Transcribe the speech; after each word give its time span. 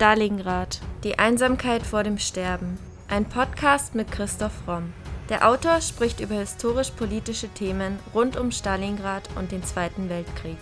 Stalingrad. 0.00 0.80
Die 1.04 1.18
Einsamkeit 1.18 1.82
vor 1.82 2.04
dem 2.04 2.16
Sterben. 2.16 2.78
Ein 3.08 3.26
Podcast 3.26 3.94
mit 3.94 4.10
Christoph 4.10 4.66
Romm. 4.66 4.94
Der 5.28 5.46
Autor 5.46 5.82
spricht 5.82 6.20
über 6.20 6.36
historisch-politische 6.36 7.50
Themen 7.50 7.98
rund 8.14 8.38
um 8.38 8.50
Stalingrad 8.50 9.28
und 9.36 9.52
den 9.52 9.62
Zweiten 9.62 10.08
Weltkrieg. 10.08 10.56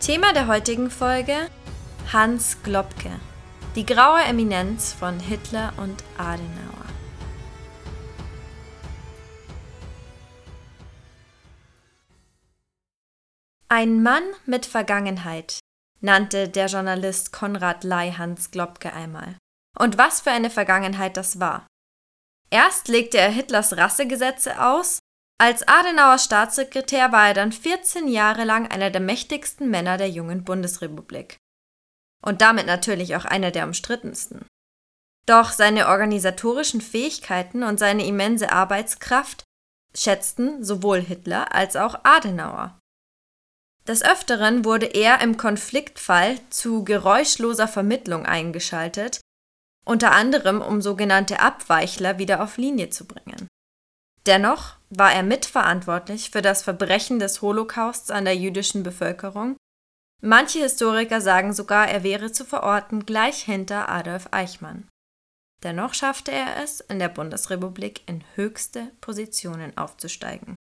Thema 0.00 0.32
der 0.32 0.46
heutigen 0.46 0.90
Folge 0.90 1.36
Hans 2.10 2.56
Globke. 2.62 3.10
Die 3.76 3.84
graue 3.84 4.22
Eminenz 4.22 4.94
von 4.94 5.20
Hitler 5.20 5.74
und 5.76 6.02
Adenauer. 6.16 6.71
Ein 13.74 14.02
Mann 14.02 14.24
mit 14.44 14.66
Vergangenheit, 14.66 15.58
nannte 16.02 16.46
der 16.46 16.66
Journalist 16.66 17.32
Konrad 17.32 17.84
Ley 17.84 18.12
Hans 18.12 18.50
Globke 18.50 18.92
einmal. 18.92 19.38
Und 19.78 19.96
was 19.96 20.20
für 20.20 20.30
eine 20.30 20.50
Vergangenheit 20.50 21.16
das 21.16 21.40
war. 21.40 21.66
Erst 22.50 22.88
legte 22.88 23.16
er 23.16 23.30
Hitlers 23.30 23.78
Rassegesetze 23.78 24.62
aus, 24.62 24.98
als 25.40 25.66
Adenauer 25.66 26.18
Staatssekretär 26.18 27.12
war 27.12 27.28
er 27.28 27.32
dann 27.32 27.50
14 27.50 28.08
Jahre 28.08 28.44
lang 28.44 28.70
einer 28.70 28.90
der 28.90 29.00
mächtigsten 29.00 29.70
Männer 29.70 29.96
der 29.96 30.10
jungen 30.10 30.44
Bundesrepublik. 30.44 31.38
Und 32.20 32.42
damit 32.42 32.66
natürlich 32.66 33.16
auch 33.16 33.24
einer 33.24 33.52
der 33.52 33.64
umstrittensten. 33.64 34.44
Doch 35.24 35.50
seine 35.50 35.88
organisatorischen 35.88 36.82
Fähigkeiten 36.82 37.62
und 37.62 37.78
seine 37.78 38.04
immense 38.04 38.52
Arbeitskraft 38.52 39.44
schätzten 39.96 40.62
sowohl 40.62 41.00
Hitler 41.00 41.54
als 41.54 41.76
auch 41.76 42.00
Adenauer. 42.04 42.78
Des 43.86 44.04
Öfteren 44.04 44.64
wurde 44.64 44.86
er 44.86 45.20
im 45.20 45.36
Konfliktfall 45.36 46.38
zu 46.50 46.84
geräuschloser 46.84 47.66
Vermittlung 47.66 48.24
eingeschaltet, 48.24 49.20
unter 49.84 50.12
anderem 50.12 50.60
um 50.60 50.80
sogenannte 50.80 51.40
Abweichler 51.40 52.18
wieder 52.18 52.42
auf 52.42 52.56
Linie 52.56 52.90
zu 52.90 53.06
bringen. 53.06 53.48
Dennoch 54.26 54.76
war 54.90 55.12
er 55.12 55.24
mitverantwortlich 55.24 56.30
für 56.30 56.42
das 56.42 56.62
Verbrechen 56.62 57.18
des 57.18 57.42
Holocausts 57.42 58.12
an 58.12 58.24
der 58.24 58.36
jüdischen 58.36 58.84
Bevölkerung. 58.84 59.56
Manche 60.20 60.60
Historiker 60.60 61.20
sagen 61.20 61.52
sogar, 61.52 61.88
er 61.88 62.04
wäre 62.04 62.30
zu 62.30 62.44
verorten 62.44 63.04
gleich 63.04 63.42
hinter 63.42 63.88
Adolf 63.88 64.28
Eichmann. 64.30 64.88
Dennoch 65.64 65.94
schaffte 65.94 66.30
er 66.30 66.62
es, 66.62 66.80
in 66.80 67.00
der 67.00 67.08
Bundesrepublik 67.08 68.02
in 68.06 68.22
höchste 68.36 68.92
Positionen 69.00 69.76
aufzusteigen. 69.76 70.54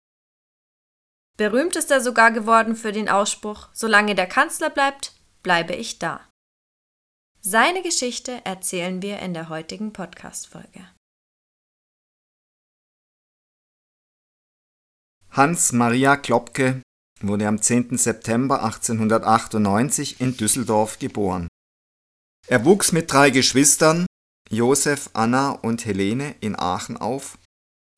Berühmt 1.42 1.76
ist 1.76 1.90
er 1.90 2.02
sogar 2.02 2.30
geworden 2.30 2.76
für 2.76 2.92
den 2.92 3.10
Ausspruch, 3.10 3.70
solange 3.74 4.14
der 4.14 4.28
Kanzler 4.28 4.70
bleibt, 4.70 5.16
bleibe 5.42 5.74
ich 5.74 5.98
da. 5.98 6.30
Seine 7.40 7.82
Geschichte 7.82 8.46
erzählen 8.46 9.02
wir 9.02 9.18
in 9.18 9.34
der 9.34 9.50
heutigen 9.50 9.92
Podcast-Folge. 9.92 10.88
Hans 15.32 15.72
Maria 15.72 16.16
Klopke 16.16 16.84
wurde 17.22 17.48
am 17.48 17.60
10. 17.60 17.98
September 17.98 18.64
1898 18.64 20.22
in 20.22 20.38
Düsseldorf 20.38 21.00
geboren. 21.00 21.48
Er 22.46 22.66
wuchs 22.66 22.92
mit 22.92 23.12
drei 23.12 23.32
Geschwistern, 23.32 24.06
Josef, 24.52 25.10
Anna 25.14 25.54
und 25.54 25.86
Helene, 25.86 26.36
in 26.40 26.56
Aachen 26.56 26.98
auf 26.98 27.40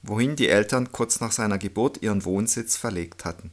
wohin 0.03 0.35
die 0.35 0.49
Eltern 0.49 0.91
kurz 0.91 1.19
nach 1.19 1.31
seiner 1.31 1.57
Geburt 1.57 2.01
ihren 2.03 2.25
Wohnsitz 2.25 2.77
verlegt 2.77 3.25
hatten. 3.25 3.51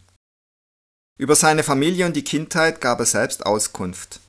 Über 1.18 1.36
seine 1.36 1.62
Familie 1.62 2.06
und 2.06 2.16
die 2.16 2.24
Kindheit 2.24 2.80
gab 2.80 2.98
er 2.98 3.06
selbst 3.06 3.46
Auskunft. 3.46 4.20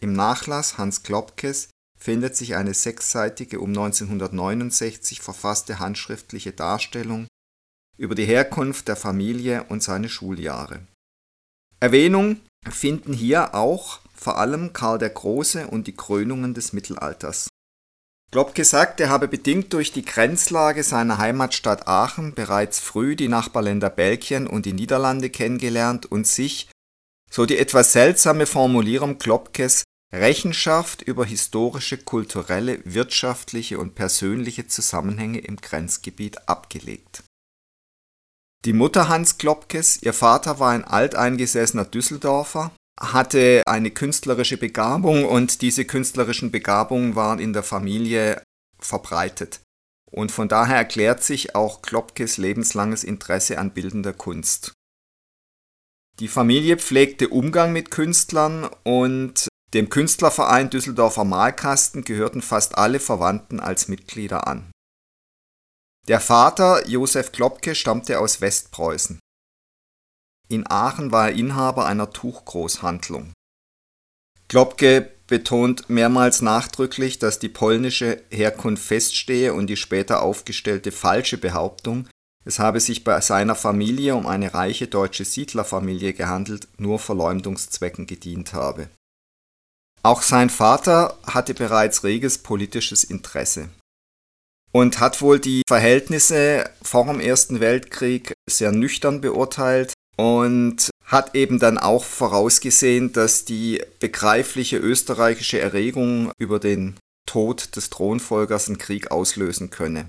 Im 0.00 0.12
Nachlass 0.12 0.78
Hans 0.78 1.02
Klopkes 1.02 1.68
findet 1.98 2.36
sich 2.36 2.54
eine 2.54 2.74
sechsseitige 2.74 3.60
um 3.60 3.70
1969 3.70 5.20
verfasste 5.20 5.78
handschriftliche 5.78 6.52
Darstellung 6.52 7.26
über 7.96 8.14
die 8.14 8.24
Herkunft 8.24 8.88
der 8.88 8.96
Familie 8.96 9.64
und 9.64 9.82
seine 9.82 10.08
Schuljahre. 10.08 10.80
Erwähnung 11.80 12.40
finden 12.68 13.12
hier 13.12 13.54
auch 13.54 14.00
vor 14.14 14.38
allem 14.38 14.72
Karl 14.72 14.98
der 14.98 15.10
Große 15.10 15.66
und 15.66 15.86
die 15.86 15.94
Krönungen 15.94 16.54
des 16.54 16.72
Mittelalters. 16.72 17.48
Globke 18.30 18.64
sagt, 18.64 19.00
er 19.00 19.08
habe 19.08 19.26
bedingt 19.26 19.72
durch 19.72 19.90
die 19.90 20.04
Grenzlage 20.04 20.82
seiner 20.82 21.16
Heimatstadt 21.16 21.88
Aachen 21.88 22.34
bereits 22.34 22.78
früh 22.78 23.16
die 23.16 23.28
Nachbarländer 23.28 23.88
Belgien 23.88 24.46
und 24.46 24.66
die 24.66 24.74
Niederlande 24.74 25.30
kennengelernt 25.30 26.04
und 26.06 26.26
sich, 26.26 26.68
so 27.30 27.46
die 27.46 27.58
etwas 27.58 27.92
seltsame 27.92 28.44
Formulierung 28.44 29.18
Klopkes, 29.18 29.84
Rechenschaft 30.12 31.02
über 31.02 31.24
historische, 31.24 31.98
kulturelle, 31.98 32.80
wirtschaftliche 32.84 33.78
und 33.78 33.94
persönliche 33.94 34.66
Zusammenhänge 34.66 35.40
im 35.40 35.56
Grenzgebiet 35.56 36.48
abgelegt. 36.48 37.24
Die 38.64 38.72
Mutter 38.72 39.08
Hans 39.08 39.38
Klopkes, 39.38 40.02
ihr 40.02 40.12
Vater 40.12 40.58
war 40.58 40.72
ein 40.72 40.84
alteingesessener 40.84 41.84
Düsseldorfer, 41.84 42.72
hatte 43.00 43.62
eine 43.66 43.90
künstlerische 43.90 44.56
Begabung 44.56 45.24
und 45.24 45.62
diese 45.62 45.84
künstlerischen 45.84 46.50
Begabungen 46.50 47.14
waren 47.14 47.38
in 47.38 47.52
der 47.52 47.62
Familie 47.62 48.42
verbreitet. 48.78 49.60
Und 50.10 50.32
von 50.32 50.48
daher 50.48 50.76
erklärt 50.76 51.22
sich 51.22 51.54
auch 51.54 51.82
Klopkes 51.82 52.38
lebenslanges 52.38 53.04
Interesse 53.04 53.58
an 53.58 53.72
bildender 53.72 54.12
Kunst. 54.12 54.72
Die 56.18 56.28
Familie 56.28 56.78
pflegte 56.78 57.28
Umgang 57.28 57.72
mit 57.72 57.90
Künstlern 57.90 58.68
und 58.82 59.48
dem 59.74 59.90
Künstlerverein 59.90 60.70
Düsseldorfer 60.70 61.24
Malkasten 61.24 62.02
gehörten 62.02 62.42
fast 62.42 62.76
alle 62.78 63.00
Verwandten 63.00 63.60
als 63.60 63.88
Mitglieder 63.88 64.48
an. 64.48 64.70
Der 66.08 66.20
Vater 66.20 66.88
Josef 66.88 67.32
Klopke 67.32 67.74
stammte 67.74 68.18
aus 68.18 68.40
Westpreußen. 68.40 69.20
In 70.48 70.66
Aachen 70.68 71.12
war 71.12 71.28
er 71.28 71.36
Inhaber 71.36 71.86
einer 71.86 72.10
Tuchgroßhandlung. 72.10 73.32
Klopke 74.48 75.10
betont 75.26 75.90
mehrmals 75.90 76.40
nachdrücklich, 76.40 77.18
dass 77.18 77.38
die 77.38 77.50
polnische 77.50 78.22
Herkunft 78.30 78.82
feststehe 78.82 79.52
und 79.52 79.66
die 79.66 79.76
später 79.76 80.22
aufgestellte 80.22 80.90
falsche 80.90 81.36
Behauptung, 81.36 82.08
es 82.46 82.58
habe 82.58 82.80
sich 82.80 83.04
bei 83.04 83.20
seiner 83.20 83.54
Familie 83.54 84.14
um 84.14 84.26
eine 84.26 84.54
reiche 84.54 84.86
deutsche 84.86 85.26
Siedlerfamilie 85.26 86.14
gehandelt, 86.14 86.66
nur 86.78 86.98
Verleumdungszwecken 86.98 88.06
gedient 88.06 88.54
habe. 88.54 88.88
Auch 90.02 90.22
sein 90.22 90.48
Vater 90.48 91.18
hatte 91.26 91.52
bereits 91.52 92.04
reges 92.04 92.38
politisches 92.38 93.04
Interesse 93.04 93.68
und 94.72 94.98
hat 94.98 95.20
wohl 95.20 95.40
die 95.40 95.62
Verhältnisse 95.68 96.70
vor 96.80 97.04
dem 97.04 97.20
Ersten 97.20 97.60
Weltkrieg 97.60 98.32
sehr 98.48 98.72
nüchtern 98.72 99.20
beurteilt 99.20 99.92
und 100.18 100.90
hat 101.04 101.34
eben 101.34 101.58
dann 101.58 101.78
auch 101.78 102.04
vorausgesehen, 102.04 103.12
dass 103.12 103.44
die 103.44 103.82
begreifliche 104.00 104.76
österreichische 104.76 105.60
Erregung 105.60 106.32
über 106.38 106.58
den 106.58 106.96
Tod 107.26 107.76
des 107.76 107.88
Thronfolgers 107.88 108.68
einen 108.68 108.78
Krieg 108.78 109.10
auslösen 109.10 109.70
könne. 109.70 110.08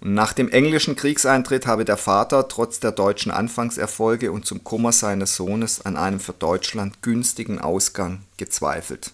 Nach 0.00 0.32
dem 0.32 0.48
englischen 0.48 0.96
Kriegseintritt 0.96 1.66
habe 1.66 1.84
der 1.84 1.96
Vater 1.96 2.48
trotz 2.48 2.80
der 2.80 2.92
deutschen 2.92 3.32
Anfangserfolge 3.32 4.30
und 4.30 4.46
zum 4.46 4.62
Kummer 4.62 4.92
seines 4.92 5.36
Sohnes 5.36 5.84
an 5.84 5.96
einem 5.96 6.20
für 6.20 6.32
Deutschland 6.32 7.02
günstigen 7.02 7.58
Ausgang 7.58 8.22
gezweifelt. 8.36 9.12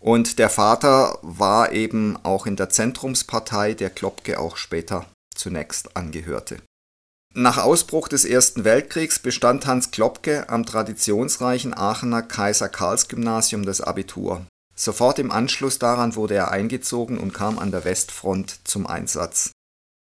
Und 0.00 0.38
der 0.38 0.48
Vater 0.48 1.18
war 1.22 1.72
eben 1.72 2.16
auch 2.24 2.46
in 2.46 2.56
der 2.56 2.70
Zentrumspartei, 2.70 3.74
der 3.74 3.90
Klopke 3.90 4.40
auch 4.40 4.56
später 4.56 5.06
zunächst 5.34 5.96
angehörte. 5.96 6.58
Nach 7.34 7.56
Ausbruch 7.56 8.08
des 8.08 8.26
Ersten 8.26 8.64
Weltkriegs 8.64 9.18
bestand 9.18 9.66
Hans 9.66 9.90
Klopke 9.90 10.50
am 10.50 10.66
traditionsreichen 10.66 11.72
Aachener 11.72 12.20
Kaiser-Karls-Gymnasium 12.22 13.64
das 13.64 13.80
Abitur. 13.80 14.44
Sofort 14.74 15.18
im 15.18 15.30
Anschluss 15.30 15.78
daran 15.78 16.14
wurde 16.14 16.34
er 16.34 16.50
eingezogen 16.50 17.16
und 17.16 17.32
kam 17.32 17.58
an 17.58 17.70
der 17.70 17.84
Westfront 17.84 18.60
zum 18.64 18.86
Einsatz. 18.86 19.52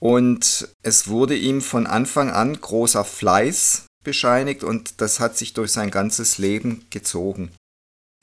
Und 0.02 0.68
es 0.82 1.08
wurde 1.08 1.38
ihm 1.38 1.62
von 1.62 1.88
Anfang 1.88 2.30
an 2.30 2.60
großer 2.60 3.06
Fleiß 3.06 3.86
bescheinigt 4.04 4.66
und 4.66 5.00
das 5.00 5.22
hat 5.22 5.38
sich 5.38 5.54
durch 5.54 5.72
sein 5.72 5.92
ganzes 5.92 6.38
Leben 6.38 6.86
gezogen. 6.90 7.52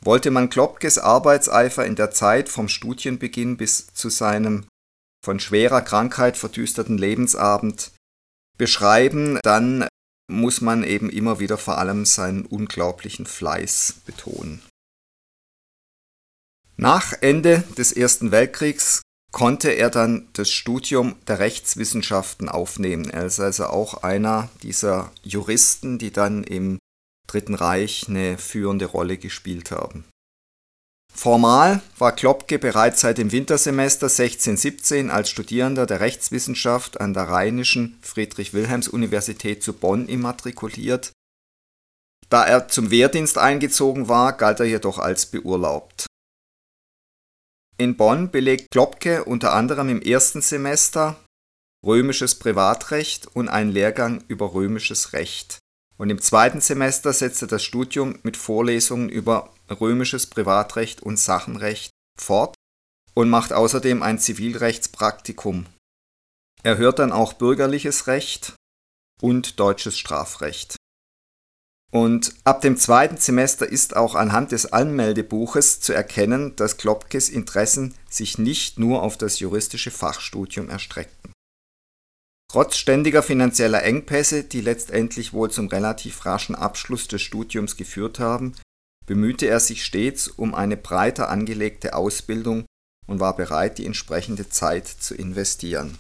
Wollte 0.03 0.31
man 0.31 0.51
Klopkes 0.51 0.99
Arbeitseifer 0.99 1.87
in 1.87 1.97
der 1.97 2.11
Zeit 2.11 2.51
vom 2.51 2.69
Studienbeginn 2.69 3.57
bis 3.57 3.87
zu 3.95 4.11
seinem 4.11 4.67
von 5.25 5.41
schwerer 5.41 5.81
Krankheit 5.81 6.37
verdüsterten 6.37 6.99
Lebensabend 6.99 7.93
beschreiben, 8.61 9.39
dann 9.43 9.89
muss 10.31 10.61
man 10.61 10.85
eben 10.85 11.09
immer 11.09 11.41
wieder 11.41 11.57
vor 11.57 11.79
allem 11.79 12.05
seinen 12.05 12.45
unglaublichen 12.45 13.25
Fleiß 13.25 14.03
betonen. 14.05 14.63
Nach 16.77 17.15
Ende 17.21 17.65
des 17.79 17.91
Ersten 17.91 18.31
Weltkriegs 18.31 19.01
konnte 19.33 19.71
er 19.71 19.89
dann 19.89 20.29
das 20.35 20.51
Studium 20.51 21.17
der 21.27 21.39
Rechtswissenschaften 21.39 22.51
aufnehmen. 22.51 23.09
Er 23.09 23.25
ist 23.25 23.41
also 23.41 23.67
auch 23.67 24.03
einer 24.03 24.51
dieser 24.63 25.11
Juristen, 25.23 25.99
die 25.99 26.13
dann 26.13 26.45
im 26.45 26.79
Dritten 27.27 27.55
Reich 27.55 28.07
eine 28.09 28.37
führende 28.37 28.87
Rolle 28.87 29.17
gespielt 29.17 29.71
haben. 29.71 30.05
Formal 31.21 31.83
war 31.99 32.13
Klopke 32.13 32.59
bereits 32.59 33.03
seit 33.03 33.19
dem 33.19 33.31
Wintersemester 33.31 34.07
1617 34.07 35.11
als 35.11 35.29
Studierender 35.29 35.85
der 35.85 36.01
Rechtswissenschaft 36.01 36.99
an 36.99 37.13
der 37.13 37.25
Rheinischen 37.25 37.99
Friedrich-Wilhelms-Universität 38.01 39.63
zu 39.63 39.75
Bonn 39.75 40.09
immatrikuliert. 40.09 41.13
Da 42.31 42.47
er 42.47 42.69
zum 42.69 42.91
Wehrdienst 42.91 43.37
eingezogen 43.37 44.09
war, 44.09 44.33
galt 44.33 44.61
er 44.61 44.67
jedoch 44.67 44.99
als 44.99 45.27
beurlaubt. 45.27 46.07
In 47.77 47.99
Bonn 47.99 48.31
belegt 48.31 48.71
Klopke 48.71 49.25
unter 49.25 49.53
anderem 49.53 49.91
im 49.91 50.01
ersten 50.01 50.41
Semester 50.41 51.23
römisches 51.85 52.35
Privatrecht 52.35 53.27
und 53.35 53.51
einen 53.51 53.73
Lehrgang 53.73 54.25
über 54.29 54.55
römisches 54.55 55.13
Recht. 55.13 55.59
Und 55.99 56.09
im 56.09 56.23
zweiten 56.23 56.63
Semester 56.63 57.13
setzt 57.13 57.43
er 57.43 57.49
das 57.49 57.63
Studium 57.63 58.19
mit 58.23 58.39
Vorlesungen 58.39 59.11
über 59.11 59.53
römisches 59.71 60.27
Privatrecht 60.27 61.03
und 61.03 61.19
Sachenrecht 61.19 61.91
fort 62.19 62.55
und 63.15 63.31
macht 63.31 63.53
außerdem 63.53 64.03
ein 64.03 64.19
Zivilrechtspraktikum. 64.19 65.67
Er 66.63 66.77
hört 66.77 66.99
dann 66.99 67.13
auch 67.13 67.35
bürgerliches 67.35 68.07
Recht 68.07 68.55
und 69.21 69.59
deutsches 69.59 69.99
Strafrecht. 69.99 70.77
Und 71.93 72.35
ab 72.45 72.61
dem 72.61 72.77
zweiten 72.77 73.17
Semester 73.17 73.69
ist 73.69 73.97
auch 73.97 74.15
anhand 74.15 74.53
des 74.53 74.73
Anmeldebuches 74.73 75.81
zu 75.81 75.93
erkennen, 75.93 76.55
dass 76.55 76.77
Klopkes 76.77 77.29
Interessen 77.29 77.95
sich 78.09 78.39
nicht 78.39 78.79
nur 78.79 79.03
auf 79.03 79.19
das 79.19 79.41
juristische 79.41 79.91
Fachstudium 79.91 80.71
erstreckten. 80.71 81.33
Trotz 82.49 82.77
ständiger 82.77 83.23
finanzieller 83.23 83.83
Engpässe, 83.83 84.45
die 84.45 84.61
letztendlich 84.61 85.33
wohl 85.33 85.51
zum 85.51 85.69
relativ 85.69 86.25
raschen 86.27 86.55
Abschluss 86.55 87.09
des 87.09 87.23
Studiums 87.23 87.77
geführt 87.77 88.19
haben, 88.19 88.55
bemühte 89.07 89.47
er 89.47 89.61
sich 89.61 89.85
stets 89.85 90.29
um 90.29 90.55
eine 90.55 90.77
breiter 90.77 91.29
angelegte 91.29 91.95
Ausbildung 91.95 92.65
und 93.07 93.21
war 93.21 93.35
bereit, 93.37 93.79
die 93.79 93.87
entsprechende 93.87 94.49
Zeit 94.49 94.87
zu 94.87 95.15
investieren. 95.15 95.99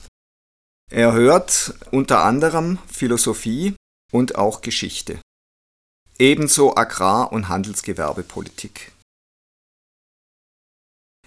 Er 0.90 1.12
hört 1.12 1.74
unter 1.90 2.24
anderem 2.24 2.78
Philosophie 2.92 3.74
und 4.12 4.36
auch 4.36 4.60
Geschichte. 4.60 5.20
Ebenso 6.18 6.76
Agrar- 6.76 7.32
und 7.32 7.48
Handelsgewerbepolitik. 7.48 8.92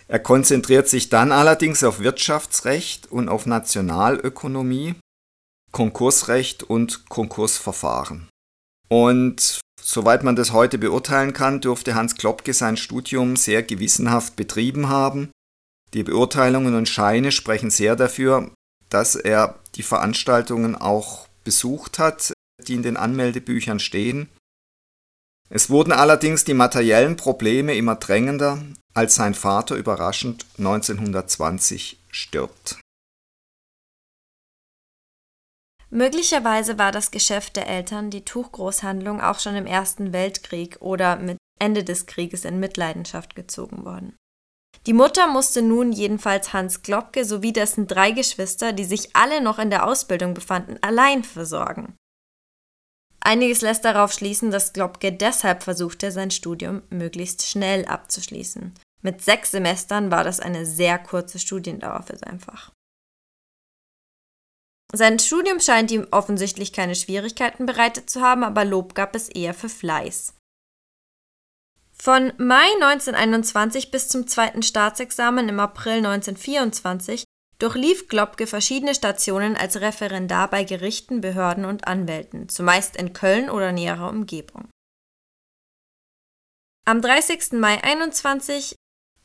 Er 0.08 0.20
konzentriert 0.20 0.90
sich 0.90 1.10
dann 1.10 1.32
allerdings 1.32 1.84
auf 1.84 2.00
Wirtschaftsrecht 2.00 3.08
und 3.08 3.30
auf 3.30 3.46
Nationalökonomie 3.46 4.96
Konkursrecht 5.72 6.62
und 6.62 7.10
Konkursverfahren. 7.10 8.30
Und 8.90 9.62
soweit 9.84 10.24
man 10.24 10.36
das 10.36 10.52
heute 10.52 10.78
beurteilen 10.78 11.34
kann, 11.34 11.62
dürfte 11.62 11.96
Hans 11.96 12.16
Klopke 12.16 12.54
sein 12.54 12.78
Studium 12.78 13.36
sehr 13.36 13.64
gewissenhaft 13.64 14.36
betrieben 14.36 14.90
haben. 14.90 15.32
Die 15.94 16.04
Beurteilungen 16.04 16.76
und 16.76 16.90
Scheine 16.90 17.32
sprechen 17.32 17.70
sehr 17.70 17.96
dafür, 17.96 18.52
dass 18.90 19.16
er 19.16 19.60
die 19.76 19.84
Veranstaltungen 19.84 20.76
auch 20.76 21.28
besucht 21.44 22.00
hat, 22.00 22.34
die 22.68 22.74
in 22.74 22.84
den 22.84 22.98
Anmeldebüchern 22.98 23.80
stehen. 23.80 24.30
Es 25.50 25.70
wurden 25.70 25.92
allerdings 25.92 26.46
die 26.46 26.54
materiellen 26.54 27.16
Probleme 27.16 27.76
immer 27.76 27.96
drängender, 27.96 28.64
als 28.94 29.16
sein 29.16 29.34
Vater 29.34 29.76
überraschend 29.76 30.46
1920 30.58 32.00
stirbt. 32.10 32.80
Möglicherweise 35.94 36.80
war 36.80 36.92
das 36.92 37.12
Geschäft 37.12 37.56
der 37.56 37.68
Eltern, 37.68 38.10
die 38.10 38.26
Tuchgroßhandlung, 38.26 39.22
auch 39.22 39.38
schon 39.38 39.56
im 39.56 39.68
Ersten 39.68 40.12
Weltkrieg 40.12 40.78
oder 40.80 41.18
mit 41.18 41.38
Ende 41.60 41.84
des 41.84 42.08
Krieges 42.08 42.46
in 42.46 42.60
Mitleidenschaft 42.60 43.36
gezogen 43.36 43.86
worden. 43.86 44.18
Die 44.88 44.94
Mutter 44.94 45.28
musste 45.28 45.62
nun 45.62 45.92
jedenfalls 45.92 46.52
Hans 46.52 46.82
Globke 46.82 47.26
sowie 47.26 47.54
dessen 47.54 47.86
drei 47.86 48.10
Geschwister, 48.10 48.74
die 48.74 48.86
sich 48.86 49.16
alle 49.16 49.40
noch 49.40 49.60
in 49.60 49.70
der 49.70 49.86
Ausbildung 49.86 50.34
befanden, 50.34 50.80
allein 50.82 51.24
versorgen. 51.24 51.96
Einiges 53.20 53.62
lässt 53.62 53.86
darauf 53.86 54.12
schließen, 54.14 54.50
dass 54.50 54.74
Globke 54.74 55.14
deshalb 55.14 55.62
versuchte, 55.62 56.12
sein 56.12 56.32
Studium 56.32 56.82
möglichst 56.90 57.48
schnell 57.48 57.86
abzuschließen. 57.86 58.74
Mit 59.04 59.22
sechs 59.22 59.52
Semestern 59.52 60.10
war 60.10 60.24
das 60.24 60.40
eine 60.40 60.66
sehr 60.66 60.98
kurze 60.98 61.38
Studiendauer 61.38 62.02
für 62.02 62.18
sein 62.18 62.40
Fach. 62.40 62.72
Sein 64.96 65.18
Studium 65.18 65.60
scheint 65.60 65.90
ihm 65.90 66.08
offensichtlich 66.12 66.72
keine 66.72 66.94
Schwierigkeiten 66.94 67.66
bereitet 67.66 68.12
zu 68.12 68.22
haben, 68.22 68.44
aber 68.44 68.64
Lob 68.64 68.94
gab 68.94 69.16
es 69.16 69.28
eher 69.28 69.56
für 69.56 69.70
Fleiß. 69.70 70.36
Von 71.92 72.32
Mai 72.38 72.68
1921 72.80 73.90
bis 73.90 74.08
zum 74.08 74.28
zweiten 74.28 74.62
Staatsexamen 74.62 75.50
im 75.50 75.60
April 75.60 75.98
1924 75.98 77.24
durchlief 77.58 78.08
Globke 78.08 78.46
verschiedene 78.46 78.94
Stationen 78.94 79.58
als 79.58 79.82
Referendar 79.82 80.48
bei 80.50 80.64
Gerichten, 80.64 81.22
Behörden 81.22 81.66
und 81.66 81.88
Anwälten, 81.88 82.50
zumeist 82.50 82.96
in 82.96 83.14
Köln 83.14 83.50
oder 83.50 83.72
näherer 83.72 84.10
Umgebung. 84.10 84.70
Am 86.86 87.02
30. 87.02 87.54
Mai 87.54 87.84
21 87.84 88.76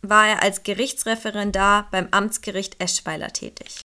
war 0.00 0.28
er 0.28 0.42
als 0.42 0.62
Gerichtsreferendar 0.62 1.88
beim 1.90 2.08
Amtsgericht 2.10 2.80
Eschweiler 2.80 3.32
tätig. 3.32 3.82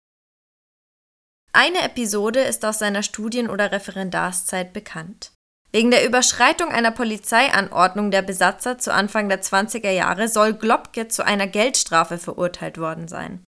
Eine 1.53 1.81
Episode 1.81 2.39
ist 2.39 2.63
aus 2.63 2.79
seiner 2.79 3.03
Studien- 3.03 3.49
oder 3.49 3.71
Referendarszeit 3.71 4.71
bekannt. 4.71 5.31
Wegen 5.73 5.91
der 5.91 6.05
Überschreitung 6.05 6.69
einer 6.69 6.91
Polizeianordnung 6.91 8.11
der 8.11 8.21
Besatzer 8.21 8.77
zu 8.77 8.93
Anfang 8.93 9.29
der 9.29 9.41
20er 9.41 9.91
Jahre 9.91 10.27
soll 10.27 10.53
Globke 10.53 11.07
zu 11.07 11.25
einer 11.25 11.47
Geldstrafe 11.47 12.17
verurteilt 12.17 12.77
worden 12.77 13.07
sein. 13.07 13.43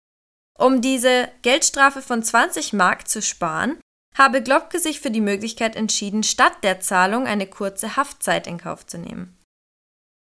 Um 0.58 0.82
diese 0.82 1.30
Geldstrafe 1.42 2.02
von 2.02 2.24
20 2.24 2.74
Mark 2.74 3.08
zu 3.08 3.22
sparen, 3.22 3.80
habe 4.16 4.42
Globke 4.42 4.80
sich 4.80 5.00
für 5.00 5.12
die 5.12 5.22
Möglichkeit 5.22 5.76
entschieden, 5.76 6.24
statt 6.24 6.54
der 6.64 6.80
Zahlung 6.80 7.26
eine 7.26 7.48
kurze 7.48 7.96
Haftzeit 7.96 8.48
in 8.48 8.58
Kauf 8.58 8.86
zu 8.86 8.98
nehmen. 8.98 9.38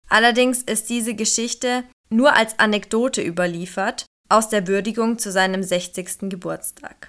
Allerdings 0.08 0.62
ist 0.62 0.90
diese 0.90 1.14
Geschichte 1.14 1.84
nur 2.08 2.34
als 2.34 2.58
Anekdote 2.58 3.22
überliefert 3.22 4.06
aus 4.28 4.48
der 4.48 4.66
Würdigung 4.66 5.18
zu 5.18 5.32
seinem 5.32 5.62
60. 5.62 6.28
Geburtstag. 6.28 7.08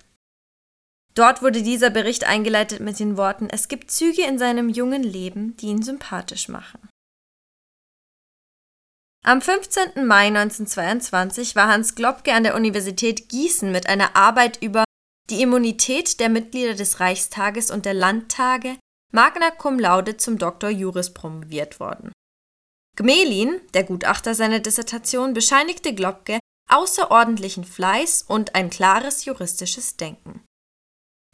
Dort 1.13 1.41
wurde 1.41 1.61
dieser 1.61 1.89
Bericht 1.89 2.23
eingeleitet 2.23 2.79
mit 2.79 2.99
den 2.99 3.17
Worten 3.17 3.49
Es 3.49 3.67
gibt 3.67 3.91
Züge 3.91 4.25
in 4.25 4.37
seinem 4.37 4.69
jungen 4.69 5.03
Leben, 5.03 5.57
die 5.57 5.67
ihn 5.67 5.81
sympathisch 5.81 6.47
machen. 6.47 6.87
Am 9.23 9.41
15. 9.41 10.05
Mai 10.07 10.27
1922 10.27 11.55
war 11.55 11.67
Hans 11.67 11.93
Globke 11.93 12.33
an 12.33 12.43
der 12.43 12.55
Universität 12.55 13.29
Gießen 13.29 13.71
mit 13.71 13.87
einer 13.87 14.15
Arbeit 14.15 14.61
über 14.63 14.83
die 15.29 15.41
Immunität 15.41 16.19
der 16.19 16.29
Mitglieder 16.29 16.73
des 16.73 16.99
Reichstages 16.99 17.69
und 17.69 17.85
der 17.85 17.93
Landtage 17.93 18.77
magna 19.13 19.51
cum 19.51 19.77
laude 19.77 20.17
zum 20.17 20.37
Doktor 20.37 20.69
Juris 20.69 21.13
promoviert 21.13 21.79
worden. 21.79 22.11
Gmelin, 22.97 23.61
der 23.73 23.83
Gutachter 23.83 24.33
seiner 24.33 24.59
Dissertation, 24.59 25.33
bescheinigte 25.33 25.93
Globke 25.93 26.39
außerordentlichen 26.69 27.63
Fleiß 27.63 28.23
und 28.23 28.55
ein 28.55 28.69
klares 28.69 29.25
juristisches 29.25 29.97
Denken. 29.97 30.43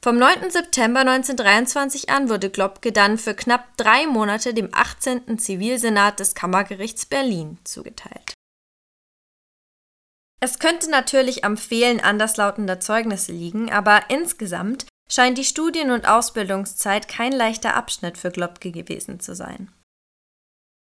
Vom 0.07 0.19
9. 0.19 0.51
September 0.51 1.01
1923 1.01 2.09
an 2.09 2.29
wurde 2.29 2.49
Globke 2.49 2.93
dann 2.93 3.17
für 3.17 3.33
knapp 3.33 3.75
drei 3.75 4.07
Monate 4.07 4.53
dem 4.53 4.69
18. 4.71 5.37
Zivilsenat 5.37 6.21
des 6.21 6.33
Kammergerichts 6.33 7.05
Berlin 7.05 7.57
zugeteilt. 7.65 8.33
Es 10.39 10.59
könnte 10.59 10.89
natürlich 10.89 11.43
am 11.43 11.57
Fehlen 11.57 11.99
anderslautender 11.99 12.79
Zeugnisse 12.79 13.33
liegen, 13.33 13.69
aber 13.69 14.09
insgesamt 14.09 14.85
scheint 15.11 15.37
die 15.37 15.43
Studien- 15.43 15.91
und 15.91 16.07
Ausbildungszeit 16.07 17.09
kein 17.09 17.33
leichter 17.33 17.75
Abschnitt 17.75 18.17
für 18.17 18.31
Globke 18.31 18.71
gewesen 18.71 19.19
zu 19.19 19.35
sein. 19.35 19.73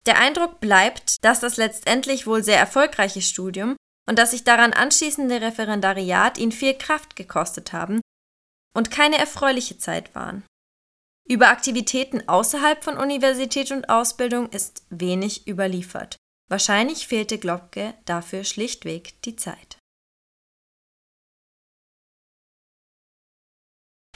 Der 0.07 0.17
Eindruck 0.17 0.59
bleibt, 0.61 1.23
dass 1.23 1.41
das 1.41 1.57
letztendlich 1.57 2.25
wohl 2.25 2.43
sehr 2.43 2.57
erfolgreiche 2.57 3.21
Studium 3.21 3.75
und 4.09 4.17
das 4.17 4.31
sich 4.31 4.45
daran 4.45 4.73
anschließende 4.73 5.41
Referendariat 5.41 6.39
ihn 6.39 6.51
viel 6.51 6.73
Kraft 6.73 7.15
gekostet 7.15 7.71
haben 7.71 8.00
und 8.73 8.91
keine 8.91 9.17
erfreuliche 9.17 9.77
Zeit 9.77 10.13
waren. 10.15 10.43
Über 11.27 11.49
Aktivitäten 11.49 12.27
außerhalb 12.27 12.83
von 12.83 12.97
Universität 12.97 13.71
und 13.71 13.89
Ausbildung 13.89 14.49
ist 14.49 14.83
wenig 14.89 15.47
überliefert. 15.47 16.17
Wahrscheinlich 16.49 17.07
fehlte 17.07 17.37
Globke 17.37 17.93
dafür 18.05 18.43
schlichtweg 18.43 19.21
die 19.21 19.37
Zeit. 19.37 19.77